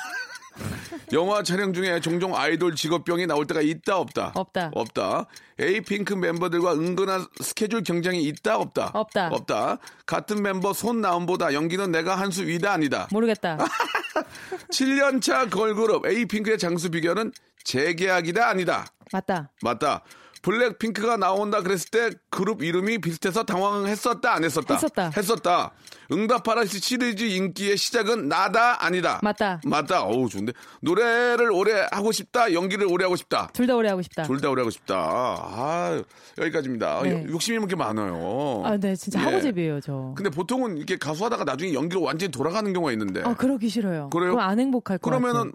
[1.14, 4.32] 영화 촬영 중에 종종 아이돌 직업병이 나올 때가 있다 없다.
[4.36, 4.72] 없다.
[4.74, 5.26] 없다.
[5.60, 8.92] 에이핑크 멤버들과 은근한 스케줄 경쟁이 있다 없다.
[8.94, 9.28] 없다.
[9.32, 9.78] 없다.
[10.06, 13.08] 같은 멤버 손 나옴보다 연기는 내가 한 수 위다 아니다.
[13.12, 13.58] 모르겠다.
[14.72, 17.32] 7년차 걸그룹 에이핑크의 장수 비결은
[17.64, 18.86] 재계약이다 아니다.
[19.12, 19.52] 맞다.
[19.62, 20.04] 맞다.
[20.42, 24.74] 블랙핑크가 나온다 그랬을 때 그룹 이름이 비슷해서 당황했었다 안 했었다.
[24.76, 25.12] 했었다.
[25.16, 25.72] 했었다.
[26.12, 29.20] 응답하라 시리즈 인기의 시작은 나다 아니다.
[29.24, 29.62] 맞다.
[29.66, 30.04] 맞다.
[30.04, 30.52] 어우 좋은데
[30.82, 32.52] 노래를 오래 하고 싶다.
[32.54, 33.50] 연기를 오래 하고 싶다.
[33.54, 34.24] 둘 다 오래 하고 싶다.
[34.24, 34.96] 둘 다 오래 하고 싶다.
[34.98, 36.02] 아
[36.38, 37.02] 여기까지입니다.
[37.04, 37.26] 네.
[37.30, 38.62] 욕심이 있는 게 많아요.
[38.66, 39.24] 아, 네, 진짜 예.
[39.26, 40.14] 하고집이에요, 저.
[40.16, 43.22] 근데 보통은 이렇게 가수하다가 나중에 연기가 완전히 돌아가는 경우가 있는데.
[43.24, 44.10] 아, 그러기 싫어요.
[44.10, 44.32] 그래요?
[44.32, 45.52] 그럼 안 행복할 것 그러면은 같아요.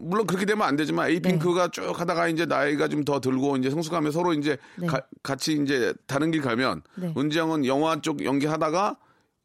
[0.00, 4.12] 물론 그렇게 되면 안 되지만 에이핑크가 쭉 하다가 이제 나이가 좀 더 들고 이제 성숙하면
[4.12, 4.86] 서로 이제 네.
[4.86, 7.14] 가- 같이 이제 다른 길 가면 네.
[7.16, 8.96] 은지 형은 영화 쪽 연기하다가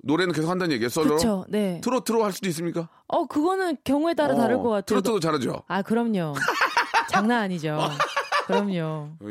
[0.03, 0.89] 노래는 계속 한다는 얘기예요.
[0.89, 1.15] 솔로로.
[1.17, 1.45] 그렇죠.
[1.49, 1.79] 네.
[1.83, 2.89] 트로트로 할 수도 있습니까?
[3.07, 4.83] 어 그거는 경우에 따라 다를 어, 것 같아요.
[4.85, 5.63] 트로트도 잘하죠.
[5.67, 6.33] 아 그럼요.
[7.09, 7.77] 장난 아니죠.
[8.45, 9.09] 그럼요.
[9.19, 9.27] 어,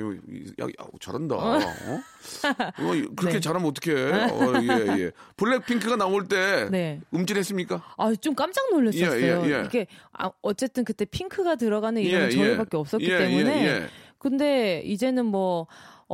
[0.61, 1.35] 야, 야, 잘한다.
[1.37, 1.59] 어?
[1.59, 3.41] 어, 그렇게 네.
[3.41, 4.13] 잘하면 어떡해.
[4.31, 5.11] 어, 예, 예.
[5.37, 7.01] 블랙핑크가 나올 때 네.
[7.15, 7.83] 음질했습니까?
[7.97, 9.21] 아 좀 깜짝 놀랐었어요.
[9.21, 9.63] 예, 예, 예.
[9.67, 12.79] 이게 아, 어쨌든 그때 핑크가 들어가는 이름은 예, 저희밖에 예.
[12.79, 13.87] 없었기 예, 때문에.
[14.19, 15.67] 근데 이제는 뭐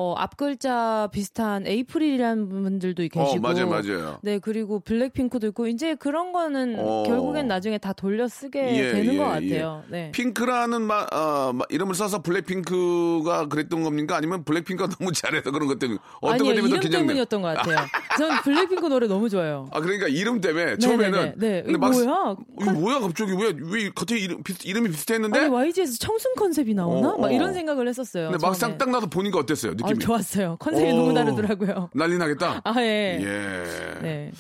[0.03, 4.19] 어, 앞글자 비슷한 에이프릴이라는 분들도 계시고 어, 맞아요, 맞아요.
[4.23, 7.03] 네 그리고 블랙핑크도 있고 이제 그런 거는 어.
[7.07, 9.59] 결국엔 나중에 다 돌려 쓰게 예, 되는 예, 것 예.
[9.59, 9.83] 같아요.
[9.91, 10.11] 네.
[10.13, 14.17] 핑크라는 마, 어, 마- 이름을 써서 블랙핑크가 그랬던 겁니까?
[14.17, 16.91] 아니면 블랙핑크가 너무 잘해서 그런 것 때문에 어떤 것 아니요 때문에 더 이름?
[17.01, 17.77] 때문이었던 것 같아요.
[18.17, 19.69] 전 블랙핑크 노래 너무 좋아요.
[19.71, 21.35] 아 그러니까 이름 때문에 처음에는 네네네.
[21.37, 21.63] 네.
[21.63, 22.37] 근데 막- 뭐야?
[22.63, 27.11] 이거 뭐야 갑자기 왜 왜 갑자기 이름 비슷, 이름이 비슷했는데 아니 YG에서 청순 컨셉이 나오나?
[27.11, 27.31] 어, 막 어.
[27.31, 28.31] 이런 생각을 했었어요.
[28.31, 28.79] 근데 막상 처음에.
[28.79, 30.05] 딱 나서 보니까 어땠어요 아, 느낌이?
[30.05, 30.57] 좋았어요.
[30.59, 30.97] 컨셉이 오.
[30.97, 31.91] 너무 다르더라고요.
[31.95, 32.61] 난리 나겠다.
[32.65, 33.19] 아 예.
[33.21, 34.01] 예.
[34.03, 34.33] 네.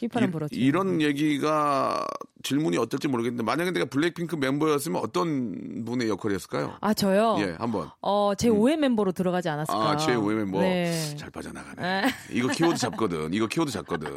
[0.00, 0.54] 휘파람 불었죠.
[0.56, 2.06] 이, 런 얘기가
[2.42, 6.76] 질문이 어떨지 모르겠는데 만약에 내가 블랙핑크 멤버였으면 어떤 분의 역할이었을까요?
[6.80, 7.36] 아 저요.
[7.40, 7.90] 예, 한번.
[8.00, 9.78] 어, 제 5회 멤버로 들어가지 않았을까.
[9.78, 10.60] 아, 제 5회 멤버.
[10.60, 11.14] 네.
[11.16, 11.86] 잘 빠져나가네.
[11.86, 12.08] 아.
[12.30, 13.34] 이거 키워드 잡거든.
[13.34, 14.08] 이거 키워드 잡거든.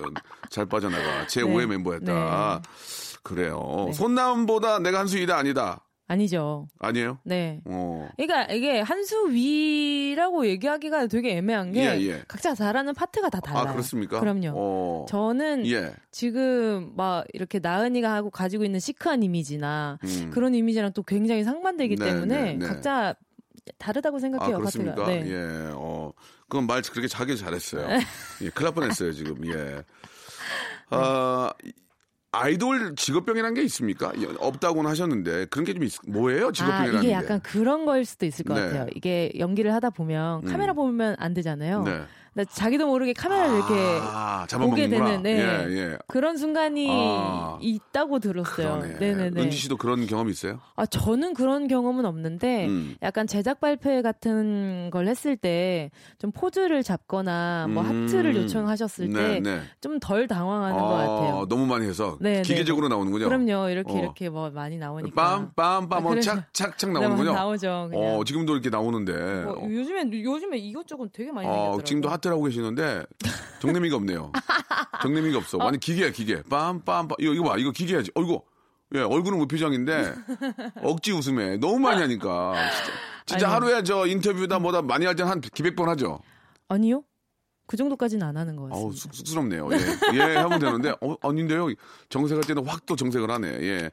[0.49, 1.27] 잘 빠져나가.
[1.27, 2.61] 제 5회 멤버였다.
[3.21, 3.85] 그래요.
[3.87, 3.93] 네.
[3.93, 5.81] 손남보다 내가 한수 위다 아니다.
[6.07, 6.67] 아니죠.
[6.79, 7.19] 아니에요?
[7.23, 7.61] 네.
[7.65, 8.09] 어.
[8.17, 12.23] 그러니까 이게 한수 위라고 얘기하기가 되게 애매한 게 예, 예.
[12.27, 13.69] 각자 잘하는 파트가 다 달라요.
[13.69, 14.19] 아, 그렇습니까?
[14.19, 14.51] 그럼요.
[14.53, 15.05] 어.
[15.07, 15.93] 저는 예.
[16.11, 20.31] 지금 막 이렇게 나은이가 하고 가지고 있는 시크한 이미지나 음.
[20.33, 22.65] 그런 이미지랑 또 굉장히 상반되기 네, 때문에 네, 네.
[22.65, 23.15] 각자
[23.77, 24.57] 다르다고 아, 생각해요.
[24.57, 24.95] 그렇습니까?
[24.95, 25.07] 파트가.
[25.07, 25.31] 네.
[25.31, 25.71] 예.
[25.73, 26.11] 어.
[26.49, 27.87] 그건 말 그렇게 자기 잘했어요.
[28.41, 29.43] 예, 큰일 날 뻔했어요, 지금.
[29.47, 29.83] 예.
[30.89, 31.51] 아,
[32.33, 34.11] 아이돌 직업병이라는 게 있습니까?
[34.19, 36.47] 예, 없다고는 하셨는데 그런 게좀 있, 뭐예요?
[36.47, 37.13] 아, 직업병이라는 이게 게.
[37.13, 38.61] 약간 그런 거일 수도 있을 것 네.
[38.61, 38.87] 같아요.
[38.95, 41.83] 이게 연기를 하다 보면 카메라 보면 안 되잖아요.
[41.83, 42.01] 네.
[42.33, 45.05] 근데 자기도 모르게 카메라를 이렇게 아, 보게 잡아먹는구나.
[45.05, 45.37] 되는 네.
[45.69, 45.97] 예, 예.
[46.07, 47.57] 그런 순간이 아.
[47.61, 48.79] 있다고 들었어요.
[48.79, 48.97] 그러네.
[48.99, 49.41] 네네네.
[49.41, 50.59] 은지 씨도 그런 경험 있어요?
[50.75, 52.95] 아 저는 그런 경험은 없는데 음.
[53.03, 58.05] 약간 제작 발표 같은 걸 했을 때 좀 포즈를 잡거나 뭐 음.
[58.05, 59.59] 하트를 요청하셨을 네, 때 네.
[59.81, 61.45] 좀덜 당황하는 것 아, 같아요.
[61.49, 63.25] 너무 많이 해서 네, 기계적으로 나오는군요.
[63.25, 63.69] 그럼요.
[63.69, 63.97] 이렇게 어.
[63.99, 65.49] 이렇게 뭐 많이 나오니까.
[65.55, 66.21] 빰빰빰 그래서-
[66.53, 67.33] 착착착 네, 나오는군요.
[67.33, 67.89] 나오죠.
[67.91, 68.15] 그냥.
[68.19, 69.43] 어, 지금도 이렇게 나오는데.
[69.43, 71.83] 뭐 요즘에 요즘에 이것저것 되게 많이 어, 생겼더라고요.
[71.83, 73.03] 지금도 하 트를 하고 계시는데
[73.59, 74.31] 정내미가 없네요.
[75.01, 75.57] 정내미가 없어.
[75.57, 76.41] 완전 기계야 기계.
[76.43, 77.15] 빰빰빰.
[77.19, 77.57] 이거 이거 봐.
[77.57, 78.11] 이거 기계야지.
[78.15, 78.41] 어이구.
[78.95, 80.13] 예, 얼굴은 무표정인데
[80.83, 82.53] 억지 웃음에 너무 많이 하니까
[83.25, 83.51] 진짜, 진짜.
[83.51, 86.19] 하루에 저 인터뷰다 뭐다 많이 할때한 기백 번 하죠.
[86.67, 87.03] 아니요.
[87.65, 88.85] 그 정도까지는 안 하는 것 같습니다.
[88.85, 89.69] 어우 쑥, 쑥스럽네요.
[89.71, 89.77] 예,
[90.17, 91.69] 예 하면 되는데 어, 아닌데요.
[92.09, 93.47] 정색할 때는 확 또 정색을 하네.
[93.61, 93.89] 예,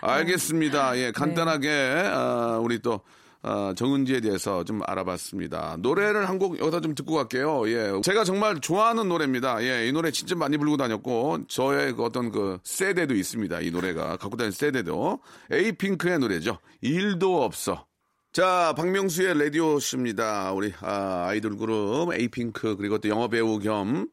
[0.00, 0.98] 알겠습니다.
[0.98, 3.00] 예, 간단하게 아, 우리 또
[3.42, 5.76] 아, 정은지에 대해서 좀 알아봤습니다.
[5.80, 7.68] 노래를 한 곡 여기다 좀 듣고 갈게요.
[7.68, 9.62] 예, 제가 정말 좋아하는 노래입니다.
[9.64, 13.60] 예, 이 노래 진짜 많이 부르고 다녔고 저의 그 어떤 그 세대도 있습니다.
[13.60, 16.58] 이 노래가 갖고 다니는 세대도 에이핑크의 노래죠.
[16.82, 17.86] 일도 없어.
[18.32, 20.52] 자, 박명수의 라디오 쇼입니다.
[20.52, 24.08] 우리 아, 아이돌 그룹 에이핑크 그리고 또 영화 배우 겸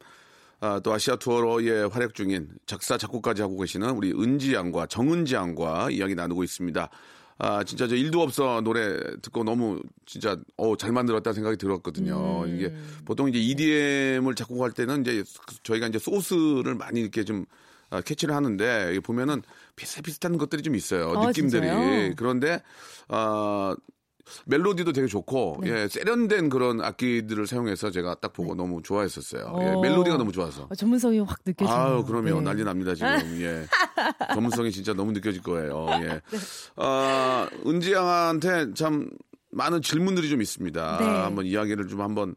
[0.60, 5.36] 아, 또 아시아 투어로 예, 활약 중인 작사 작곡까지 하고 계시는 우리 은지 양과 정은지
[5.36, 6.90] 양과 이야기 나누고 있습니다.
[7.40, 12.46] 아, 진짜 저 일도 없어 노래 듣고 너무 진짜 어, 잘 만들었다 생각이 들었거든요.
[12.48, 12.74] 이게
[13.06, 15.24] 보통 이제 EDM을 작곡할 때는 이제
[15.64, 17.46] 저희가 이제 소스를 많이 이렇게 좀
[17.90, 19.44] 아, 캐치를 하는데 보면은
[19.76, 21.14] 비슷비슷한 것들이 좀 있어요.
[21.16, 21.68] 아, 느낌들이.
[21.68, 22.14] 진짜요?
[22.16, 22.62] 그런데
[23.08, 23.76] 아
[24.46, 25.70] 멜로디도 되게 좋고 네.
[25.70, 29.58] 예 세련된 그런 악기들을 사용해서 제가 딱 보고 너무 좋아했었어요.
[29.62, 29.82] 예, 어.
[29.82, 30.68] 멜로디가 너무 좋아서.
[30.70, 31.78] 어, 전문성이 확 느껴지네요.
[31.78, 32.40] 아유, 그럼요.
[32.40, 32.42] 네.
[32.42, 33.10] 난리 납니다, 지금.
[33.42, 33.66] 예.
[34.34, 35.88] 전문성이 진짜 너무 느껴질 거예요.
[36.02, 36.08] 예.
[36.32, 36.38] 네.
[36.76, 39.10] 아, 은지 양한테 참
[39.52, 40.98] 많은 질문들이 좀 있습니다.
[41.00, 41.06] 네.
[41.06, 42.36] 한번 이야기를 좀 한번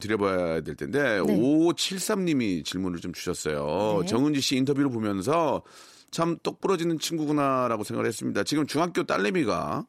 [0.00, 1.18] 드려봐야 될 텐데, 네.
[1.20, 4.00] 5573님이 질문을 좀 주셨어요.
[4.02, 4.06] 네.
[4.06, 5.62] 정은지 씨 인터뷰를 보면서
[6.10, 8.44] 참 똑부러지는 친구구나라고 생각을 했습니다.
[8.44, 9.86] 지금 중학교 딸내미가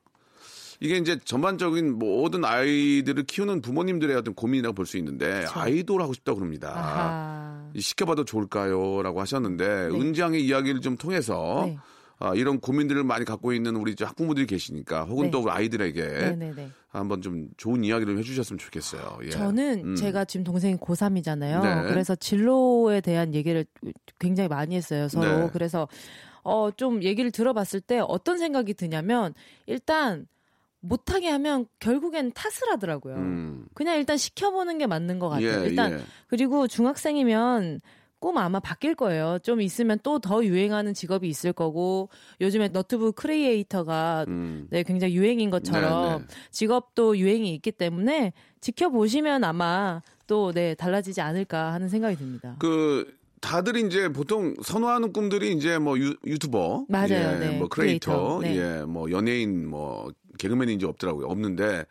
[0.82, 6.38] 이게 이제 전반적인 모든 아이들을 키우는 부모님들의 어떤 고민이라고 볼 수 있는데 아이돌 하고 싶다고
[6.40, 6.70] 그럽니다.
[6.76, 7.70] 아하.
[7.74, 9.04] 이 시켜봐도 좋을까요?
[9.04, 11.78] 라고 하셨는데, 은지양의 이야기를 좀 통해서, 네.
[12.18, 15.32] 아, 이런 고민들을 많이 갖고 있는 우리 학부모들이 계시니까, 혹은 네.
[15.32, 16.70] 또 우리 아이들에게 네네네.
[16.88, 19.20] 한번 좀 좋은 이야기를 해주셨으면 좋겠어요.
[19.26, 19.30] 예.
[19.30, 19.96] 저는 음.
[19.96, 21.62] 제가 지금 동생이 고3이잖아요.
[21.62, 21.90] 네.
[21.90, 23.66] 그래서 진로에 대한 얘기를
[24.18, 25.42] 굉장히 많이 했어요, 서로.
[25.42, 25.50] 네.
[25.54, 25.88] 그래서
[26.42, 29.36] 어, 좀 얘기를 들어봤을 때 어떤 생각이 드냐면
[29.68, 30.26] 일단
[30.82, 33.16] 못하게 하면 결국엔 탓을 하더라고요.
[33.16, 33.66] 음.
[33.74, 35.64] 그냥 일단 시켜보는 게 맞는 것 같아요.
[35.64, 36.00] 예, 일단 예.
[36.28, 37.82] 그리고 중학생이면
[38.20, 39.40] 꿈 아마 바뀔 거예요.
[39.44, 42.10] 좀 있으면 또 더 유행하는 직업이 있을 거고
[42.42, 44.68] 요즘에 너튜브 크리에이터가 음.
[44.70, 46.36] 네, 굉장히 유행인 것처럼 네, 네.
[46.52, 52.56] 직업도 유행이 있기 때문에 지켜보시면 아마 또 네, 달라지지 않을까 하는 생각이 듭니다.
[52.60, 57.10] 그 다들 이제 보통 선호하는 꿈들이 이제 뭐 유, 유튜버, 맞아요.
[57.12, 57.58] 예, 네.
[57.58, 58.80] 뭐 크리에이터, 크리에이터, 네.
[58.80, 61.28] 예, 뭐 연예인, 뭐 개그맨이 이제 없더라고요.
[61.28, 61.86] 없는데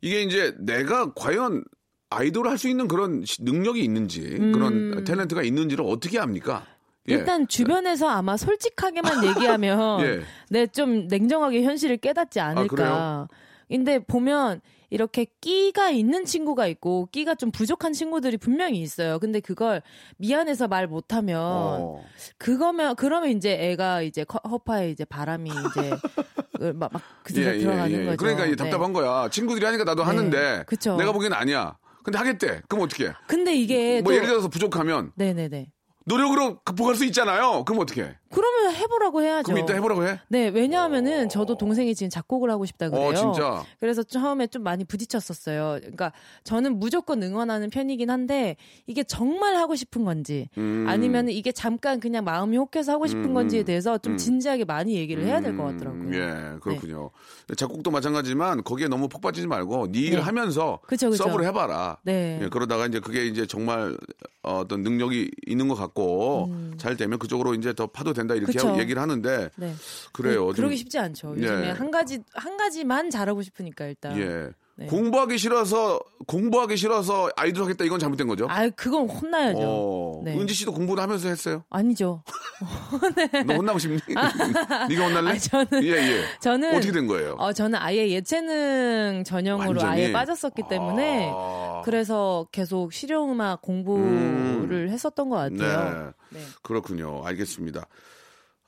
[0.00, 1.64] 이게 이제 내가 과연
[2.10, 4.20] 아이돌을 할수 있는 그런 시- 능력이 있는지
[4.52, 6.64] 그런 탤런트가 있는지를 어떻게 압니까?
[7.08, 7.14] 예.
[7.14, 7.18] 음.
[7.18, 9.24] 일단 주변에서 아마 솔직하게만
[9.58, 10.20] 얘기하면 예.
[10.50, 12.48] 네, 좀 냉정하게 현실을 깨닫지 그래요?
[12.50, 13.28] 않을까.
[13.68, 19.18] 근데 보면 이렇게 끼가 있는 친구가 있고 끼가 좀 부족한 친구들이 분명히 있어요.
[19.18, 19.82] 근데 그걸
[20.18, 22.04] 미안해서 말 못하면 어.
[22.38, 25.90] 그거면 그러면 이제 애가 이제 커- 허파에 이제 바람이 이제
[26.74, 26.98] 막그
[27.30, 28.04] 예, 생각 예, 들어가는 예.
[28.06, 28.16] 거죠.
[28.16, 28.56] 그러니까 네.
[28.56, 29.28] 답답한 거야.
[29.30, 30.96] 친구들이 하니까 나도 하는데 그쵸.
[30.96, 31.76] 내가 보기엔 아니야.
[32.02, 32.62] 근데 하겠대.
[32.68, 33.12] 그럼 어떻게?
[33.26, 35.68] 근데 이게 뭐 또 예를 들어서 부족하면 네네네.
[36.04, 37.64] 노력으로 극복할 수 있잖아요.
[37.64, 38.16] 그럼 어떻게?
[38.30, 39.52] 그러면 해보라고 해야죠.
[39.52, 40.18] 그럼 이따 해보라고 해?
[40.28, 43.08] 네, 왜냐하면은 저도 동생이 지금 작곡을 하고 싶다 그래요.
[43.08, 43.64] 어, 진짜.
[43.78, 45.78] 그래서 처음에 좀 많이 부딪혔었어요.
[45.80, 46.12] 그러니까
[46.44, 50.84] 저는 무조건 응원하는 편이긴 한데 이게 정말 하고 싶은 건지 음.
[50.88, 54.16] 아니면 이게 잠깐 그냥 마음이 혹해서 하고 싶은 음, 건지에 음, 대해서 좀 음.
[54.16, 56.14] 진지하게 많이 얘기를 해야 될것 음, 같더라고요.
[56.14, 57.10] 예, 그렇군요.
[57.56, 60.16] 작곡도 마찬가지지만 거기에 너무 폭 빠지지 말고 네일 네.
[60.18, 61.24] 하면서 그쵸, 그쵸.
[61.24, 61.98] 서브를 해봐라.
[62.02, 62.40] 네.
[62.42, 63.96] 예, 그러다가 이제 그게 이제 정말
[64.42, 68.72] 어떤 능력이 있는 것 같고 잘 되면 그쪽으로 이제 더 파도 된다 이렇게 음.
[68.72, 68.78] 그쵸.
[68.80, 69.74] 얘기를 하는데 네.
[70.12, 70.40] 그래요.
[70.40, 71.34] 네, 좀- 그러기 쉽지 않죠.
[71.36, 71.70] 요즘에 예.
[71.70, 74.18] 한 가지 한 가지만 잘하고 싶으니까 일단.
[74.18, 74.50] 예.
[74.78, 74.86] 네.
[74.86, 78.46] 공부하기 싫어서 공부하기 싫어서 아이돌 하겠다 이건 잘못된 거죠?
[78.50, 79.58] 아, 그건 혼나야죠.
[79.62, 80.38] 어, 네.
[80.38, 81.64] 은지 씨도 공부를 하면서 했어요?
[81.70, 82.22] 아니죠.
[83.46, 83.98] 너 혼나고 싶니?
[84.90, 85.30] 네가 혼날래?
[85.30, 86.22] 아, 저는- 예, 예.
[86.40, 87.36] 저는 어떻게 된 거예요?
[87.38, 89.92] 어, 저는 아예 예체능 전형으로 완전히?
[89.92, 91.80] 아예 빠졌었기 때문에 아.
[91.84, 96.14] 그래서 계속 실용음악 공부를 했었던 것 같아요.
[96.30, 96.38] 네.
[96.38, 96.44] 네.
[96.62, 97.22] 그렇군요.
[97.24, 97.86] 알겠습니다.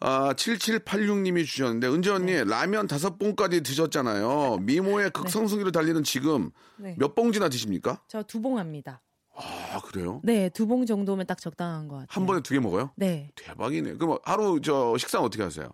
[0.01, 4.59] 아, 7786님이 주셨는데, 은지 언니, 라면 다섯 봉까지 드셨잖아요.
[4.63, 6.95] 미모의 극성수기로 달리는 지금 네.
[6.99, 8.01] 몇 봉지나 드십니까?
[8.09, 9.01] 저 두 봉 합니다.
[9.35, 10.21] 아, 그래요?
[10.25, 12.07] 네, 두 봉 정도면 딱 적당한 것 같아요.
[12.11, 12.91] 한 번에 두 개 먹어요?
[12.97, 13.31] 네.
[13.37, 13.95] 대박이네.
[13.95, 15.69] 그럼 하루 저 식사는 어떻게 하세요?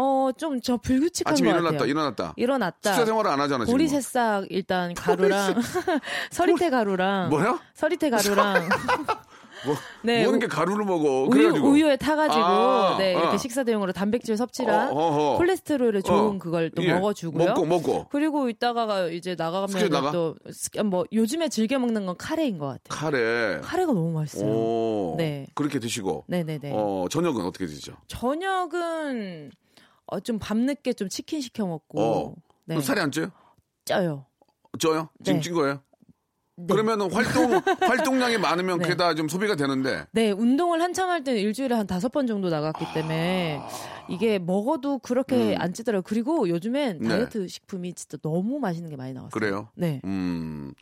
[0.00, 1.90] 어, 좀 저 불규칙한 아침에 것 일어났다, 같아요.
[1.90, 2.34] 일어났다.
[2.36, 2.92] 일어났다.
[2.92, 3.72] 식사 생활을 안 하잖아, 지금.
[3.74, 5.54] 보리 새싹 일단 가루랑
[6.30, 7.58] 서리태 가루랑 뭐야?
[7.74, 8.68] 서리태 가루랑
[9.66, 11.22] 뭐, 네, 우- 게 가루를 먹어.
[11.22, 11.68] 우유 그래가지고.
[11.68, 13.36] 우유에 타가지고 아, 네 이렇게 아.
[13.36, 15.36] 식사 대용으로 단백질 섭취랑 어, 어허.
[15.38, 16.38] 콜레스테롤에 좋은 어.
[16.38, 16.92] 그걸 또 예.
[16.94, 17.44] 먹어주고요.
[17.46, 18.08] 먹고, 먹고.
[18.10, 20.12] 그리고 이따가 이제 나가면 나가?
[20.12, 22.82] 또뭐 요즘에 즐겨 먹는 건 카레인 것 같아요.
[23.10, 23.60] 카레.
[23.62, 24.50] 카레가 너무 맛있어요.
[24.50, 25.14] 오.
[25.18, 25.46] 네.
[25.54, 26.24] 그렇게 드시고.
[26.28, 26.72] 네네네.
[26.74, 27.94] 어, 저녁은 어떻게 드시죠?
[28.06, 29.50] 저녁은
[30.06, 32.34] 어, 좀 밤늦게 좀 치킨 시켜 먹고 어.
[32.64, 32.80] 네.
[32.80, 33.30] 살이 안 쪄요?
[33.84, 34.24] 쪄요.
[34.78, 35.08] 쪄요?
[35.24, 35.42] 지금 네.
[35.42, 35.80] 찐 거예요?
[36.58, 36.66] 네.
[36.68, 38.82] 그러면 활동 활동량이 많으면 네.
[38.84, 42.48] 그게 다 좀 소비가 되는데 네, 운동을 한참 할 때는 일주일에 한 다섯 번 정도
[42.50, 43.60] 나갔기 때문에
[44.08, 45.60] 이게 먹어도 그렇게 음.
[45.60, 46.02] 안 찌더라고 요.
[46.06, 47.08] 그리고 요즘엔 네.
[47.08, 49.30] 다이어트 식품이 진짜 너무 맛있는 게 많이 나왔어요.
[49.30, 49.68] 그래요?
[49.74, 50.00] 네.
[50.04, 50.72] 음.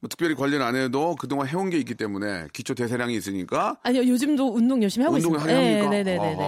[0.00, 4.52] 뭐 특별히 관리는 안 해도 그동안 해온 게 있기 때문에 기초 대사량이 있으니까 아니요, 요즘도
[4.52, 5.56] 운동 열심히 하고 운동을 있습니다.
[5.58, 5.90] 하게 합니까?
[5.90, 6.44] 네, 네, 네, 네.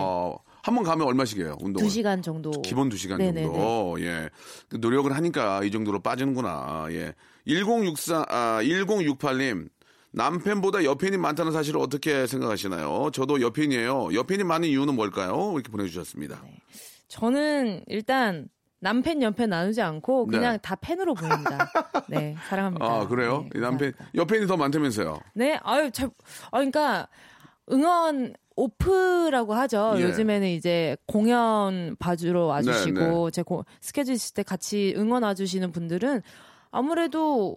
[0.64, 1.56] 한 번 가면 얼마씩 해요?
[1.60, 1.86] 운동을?
[1.86, 2.50] 두 시간 정도.
[2.62, 3.42] 기본 두 시간 네네네.
[3.42, 3.96] 정도.
[4.00, 4.30] 예.
[4.68, 6.86] 그 노력을 하니까 이 정도로 빠지는구나.
[6.90, 7.12] 예.
[7.46, 9.68] 1064, 아, 1068님.
[10.12, 13.10] 남편보다 여편이 많다는 사실을 어떻게 생각하시나요?
[13.12, 14.14] 저도 여편이에요.
[14.14, 15.52] 여편이 많은 이유는 뭘까요?
[15.54, 16.40] 이렇게 보내주셨습니다.
[17.08, 18.48] 저는 일단
[18.80, 20.38] 남편 연편 나누지 않고 네.
[20.38, 21.70] 그냥 다 팬으로 보냅니다.
[22.08, 22.84] 네, 사랑합니다.
[22.86, 23.42] 아, 그래요?
[23.52, 24.10] 네, 이 남편, 감사합니다.
[24.14, 25.20] 여편이 더 많다면서요?
[25.34, 26.06] 네, 아유, 잘,
[26.52, 27.08] 아, 그러니까
[27.72, 29.94] 응원 오프라고 하죠.
[29.98, 30.02] 예.
[30.02, 36.22] 요즘에는 이제 공연 봐주러 와주시고 네, 제 고- 스케줄 있을 때 같이 응원 와주시는 분들은
[36.70, 37.56] 아무래도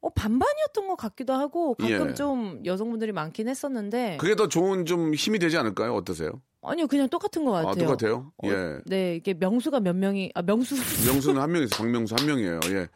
[0.00, 2.14] 어, 반반이었던 것 같기도 하고 가끔 예.
[2.14, 5.94] 좀 여성분들이 많긴 했었는데 그게 더 좋은 좀 힘이 되지 않을까요?
[5.94, 6.40] 어떠세요?
[6.64, 7.70] 아니요 그냥 똑같은 것 같아요.
[7.70, 8.32] 아, 똑같아요?
[8.42, 8.78] 어, 예.
[8.86, 10.74] 네, 이게 명수가 몇 명이 아 명수
[11.06, 12.60] 명수는 한 명이서 박명수 한 명이에요.
[12.70, 12.88] 예.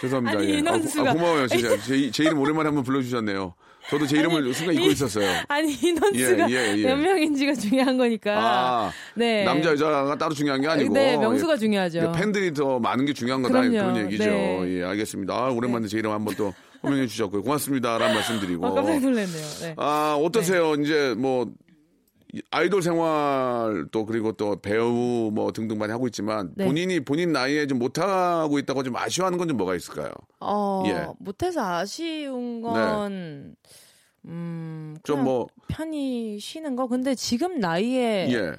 [0.00, 0.38] 죄송합니다.
[0.38, 0.60] 아니, 예.
[0.60, 1.76] 인원수가- 아, 고, 마워요 진짜.
[1.80, 3.54] 제, 제 이름 오랜만에 한번 불러주셨네요.
[3.90, 5.28] 저도 제 이름을 순간 잊고 이- 있었어요.
[5.48, 6.82] 아니 인원수가 예, 예, 예.
[6.86, 8.32] 몇 명인지가 중요한 거니까.
[8.38, 9.44] 아, 네.
[9.44, 11.58] 남자 여자가 따로 중요한 게 아니고 네, 명수가 예.
[11.58, 12.12] 중요하죠.
[12.12, 13.60] 팬들이 더 많은 게 중요한 거다.
[13.60, 14.24] 그런 얘기죠.
[14.24, 14.78] 네.
[14.78, 15.34] 예, 알겠습니다.
[15.34, 17.42] 아, 오랜만에 제 이름 한번 또 호명해 주셨고요.
[17.42, 18.66] 고맙습니다라는 말씀드리고.
[18.66, 19.46] 아, 깜짝 놀랐네요.
[19.62, 19.74] 네.
[19.76, 20.74] 아, 어떠세요?
[20.74, 21.50] 이제 뭐 이-
[22.50, 26.64] 아이돌 생활 또 그리고 또 배우 뭐 등등 많이 하고 있지만 네.
[26.64, 30.10] 본인이 본인 나이에 좀 못하고 있다고 좀 아쉬워하는 건 좀 뭐가 있을까요?
[30.40, 31.06] 어, 예.
[31.18, 33.54] 못해서 아쉬운 건,
[34.24, 36.86] 음, 좀 뭐 편히 쉬는 거.
[36.86, 38.52] 근데 지금 나이에 예.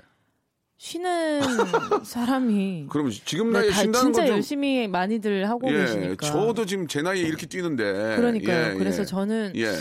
[0.78, 1.42] 쉬는
[2.06, 5.78] 사람이 그럼 지금 네, 나이에 다 쉰다는 진짜 건좀 열심히 많이들 하고 예.
[5.78, 6.28] 계시니까.
[6.28, 8.74] 저도 지금 제 나이에 이렇게 뛰는데 그러니까요.
[8.74, 9.06] 예, 그래서 예.
[9.06, 9.72] 저는 예.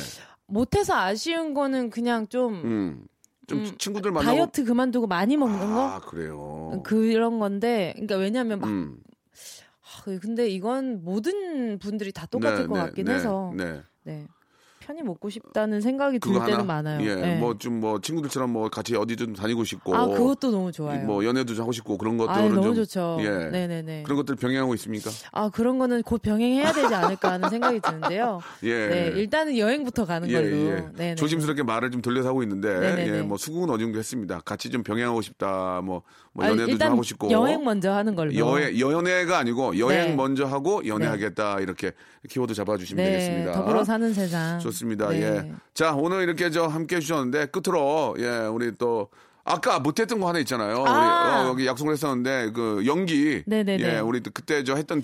[0.47, 3.05] 못해서 아쉬운 거는 그냥 좀 음.
[3.47, 6.83] 좀 음, 친구들 만나고 다이어트 그만두고 많이 먹는 거 아, 그래요.
[6.85, 8.99] 그런 건데 그러니까 왜냐면 막 음.
[9.83, 13.83] 아, 근데 이건 모든 분들이 다 똑같을 네, 것 네, 같긴 네, 해서 네.
[14.83, 14.87] 네.
[14.87, 16.65] 편히 먹고 싶다는 생각이 들 때는 하나?
[16.65, 17.09] 많아요.
[17.09, 17.15] 예.
[17.15, 17.39] 네.
[17.39, 21.05] 뭐좀 뭐 친구들처럼 뭐 같이 어디 좀 다니고 싶고 아 그것도 너무 좋아요.
[21.07, 23.19] 뭐 연애도 좀 하고 싶고 그런 것들은 아 너무 좀 좋죠.
[23.21, 23.29] 예.
[23.51, 24.03] 네네네.
[24.03, 25.11] 그런 것들 병행하고 있습니까?
[25.31, 28.41] 아 그런 거는 곧 병행해야 되지 않을까 하는 생각이 드는데요.
[28.65, 28.89] 예.
[28.89, 30.47] 네 일단은 여행부터 가는 예, 걸로.
[30.47, 30.85] 예.
[30.97, 31.15] 네네.
[31.17, 33.19] 조심스럽게 말을 좀 돌려서 하고 있는데 네네네.
[33.19, 34.41] 예, 뭐 수긍은 어느 정도 했습니다.
[34.41, 35.81] 같이 좀 병행하고 싶다.
[35.83, 38.35] 뭐, 뭐 아, 연애도 좀 일단 하고 싶고 여행 먼저 하는 걸로.
[38.35, 40.15] 여행 연애가 아니고 여행 네.
[40.17, 41.93] 먼저 하고 연애하겠다 이렇게
[42.29, 43.53] 키워드 잡아주시면 네, 되겠습니다.
[43.53, 44.61] 더불어 사는 세상.
[44.73, 45.09] 좋습니다.
[45.11, 45.23] 네.
[45.23, 45.53] 예.
[45.75, 49.09] 자 오늘 이렇게 저 함께 해주셨는데 끝으로 예 우리 또
[49.45, 50.85] 아까 못했던 거 하나 있잖아요.
[50.87, 51.41] 아.
[51.41, 53.83] 우리 어, 여기 약속을 했었는데 그 연기 네네네.
[53.83, 55.03] 예 우리 또 그때 저 했던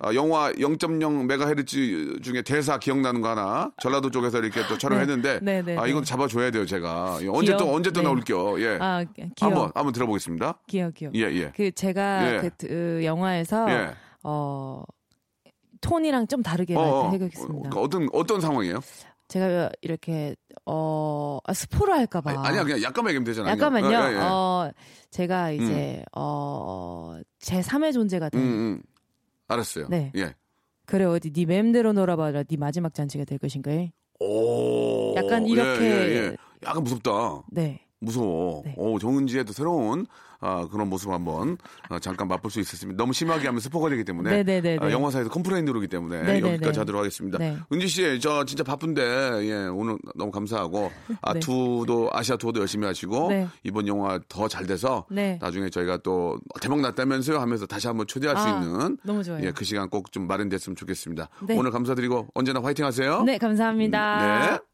[0.00, 5.62] 어, 영화 0.0 메가헤르츠 중에 대사 기억나는 거 하나 전라도 쪽에서 이렇게 또 촬영했는데 네.
[5.62, 5.80] 네네네.
[5.80, 7.74] 아 이건 잡아줘야 돼요 제가 예, 언제 또 기억?
[7.74, 8.04] 언제 또 네.
[8.08, 8.60] 나올게요.
[8.60, 8.78] 예.
[8.80, 9.30] 아 기억.
[9.40, 10.58] 한번 한번 들어보겠습니다.
[10.66, 11.14] 기억 기억.
[11.14, 11.52] 예 예.
[11.54, 12.38] 그 제가 예.
[12.40, 13.94] 그, 그 영화에서 예.
[14.24, 14.82] 어
[15.84, 17.70] 톤이랑 좀 다르게 어, 어, 해보겠습니다.
[17.76, 18.80] 어, 어떤 어떤 상황이에요?
[19.28, 20.34] 제가 이렇게
[20.66, 22.30] 어 아, 스포를 할까봐.
[22.30, 23.56] 아니, 아니야 그냥 약간만 얘기하면 되잖아요.
[23.56, 23.90] 잠깐만요.
[23.90, 24.20] 예, 예, 예.
[24.22, 24.70] 어
[25.10, 28.40] 제가 이제 어제 3의 존재가 된.
[28.40, 28.82] 음, 음.
[29.48, 29.88] 알았어요.
[29.88, 30.10] 네.
[30.16, 30.34] 예.
[30.86, 33.70] 그래 어디 네 맴대로 놀아봐라 네 마지막 잔치가 될 것인가.
[34.20, 35.14] 오.
[35.16, 36.36] 약간 예, 이렇게- 예, 예.
[36.66, 37.42] 약간 무섭다.
[37.50, 37.83] 네.
[38.04, 38.62] 무서워.
[38.64, 38.74] 네.
[38.76, 40.06] 오, 정은지의 또 새로운
[40.40, 41.56] 아, 그런 모습 한번
[41.88, 42.98] 아, 잠깐 맛볼 수 있었습니다.
[43.02, 44.78] 너무 심하게 하면 스포가 되기 때문에 네네네네.
[44.84, 46.52] 아, 영화사에서 complain 들어오기 때문에 네네네.
[46.54, 47.38] 여기까지 하도록 하겠습니다.
[47.38, 47.56] 네.
[47.72, 49.02] 은지 씨, 저 진짜 바쁜데
[49.48, 50.90] 예, 오늘 너무 감사하고
[51.22, 51.40] 아 네.
[51.40, 53.48] 투도 아시아 투어도 열심히 하시고 네.
[53.62, 55.38] 이번 영화 더 잘 돼서 네.
[55.40, 59.42] 나중에 저희가 또 대박 났다면서요 하면서 다시 한번 초대할 수 아, 있는 너무 좋아요.
[59.46, 61.28] 예, 그 시간 꼭 좀 마련됐으면 좋겠습니다.
[61.48, 61.56] 네.
[61.56, 63.22] 오늘 감사드리고 언제나 화이팅 하세요.
[63.22, 64.50] 네 감사합니다.
[64.60, 64.73] 네.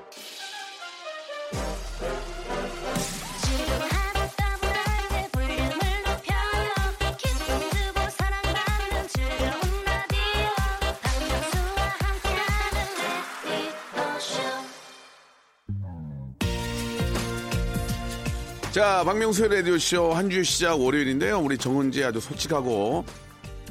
[18.71, 21.39] 자, 박명수의 라디오쇼 한 주 시작 월요일인데요.
[21.39, 23.03] 우리 정은지 아주 솔직하고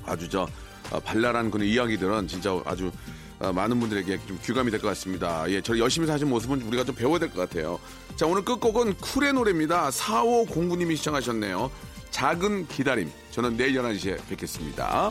[0.05, 0.47] 아주 저
[0.91, 2.91] 어, 발랄한 그런 이야기들은 진짜 아주
[3.39, 5.49] 어, 많은 분들에게 좀 귀감이 될 것 같습니다.
[5.51, 7.79] 예, 저 열심히 사신 모습은 우리가 좀 배워야 될 것 같아요.
[8.17, 9.89] 자, 오늘 끝곡은 쿨의 노래입니다.
[9.91, 11.71] 4509님이 시청하셨네요.
[12.11, 13.11] 작은 기다림.
[13.31, 15.11] 저는 내일 11시에 뵙겠습니다.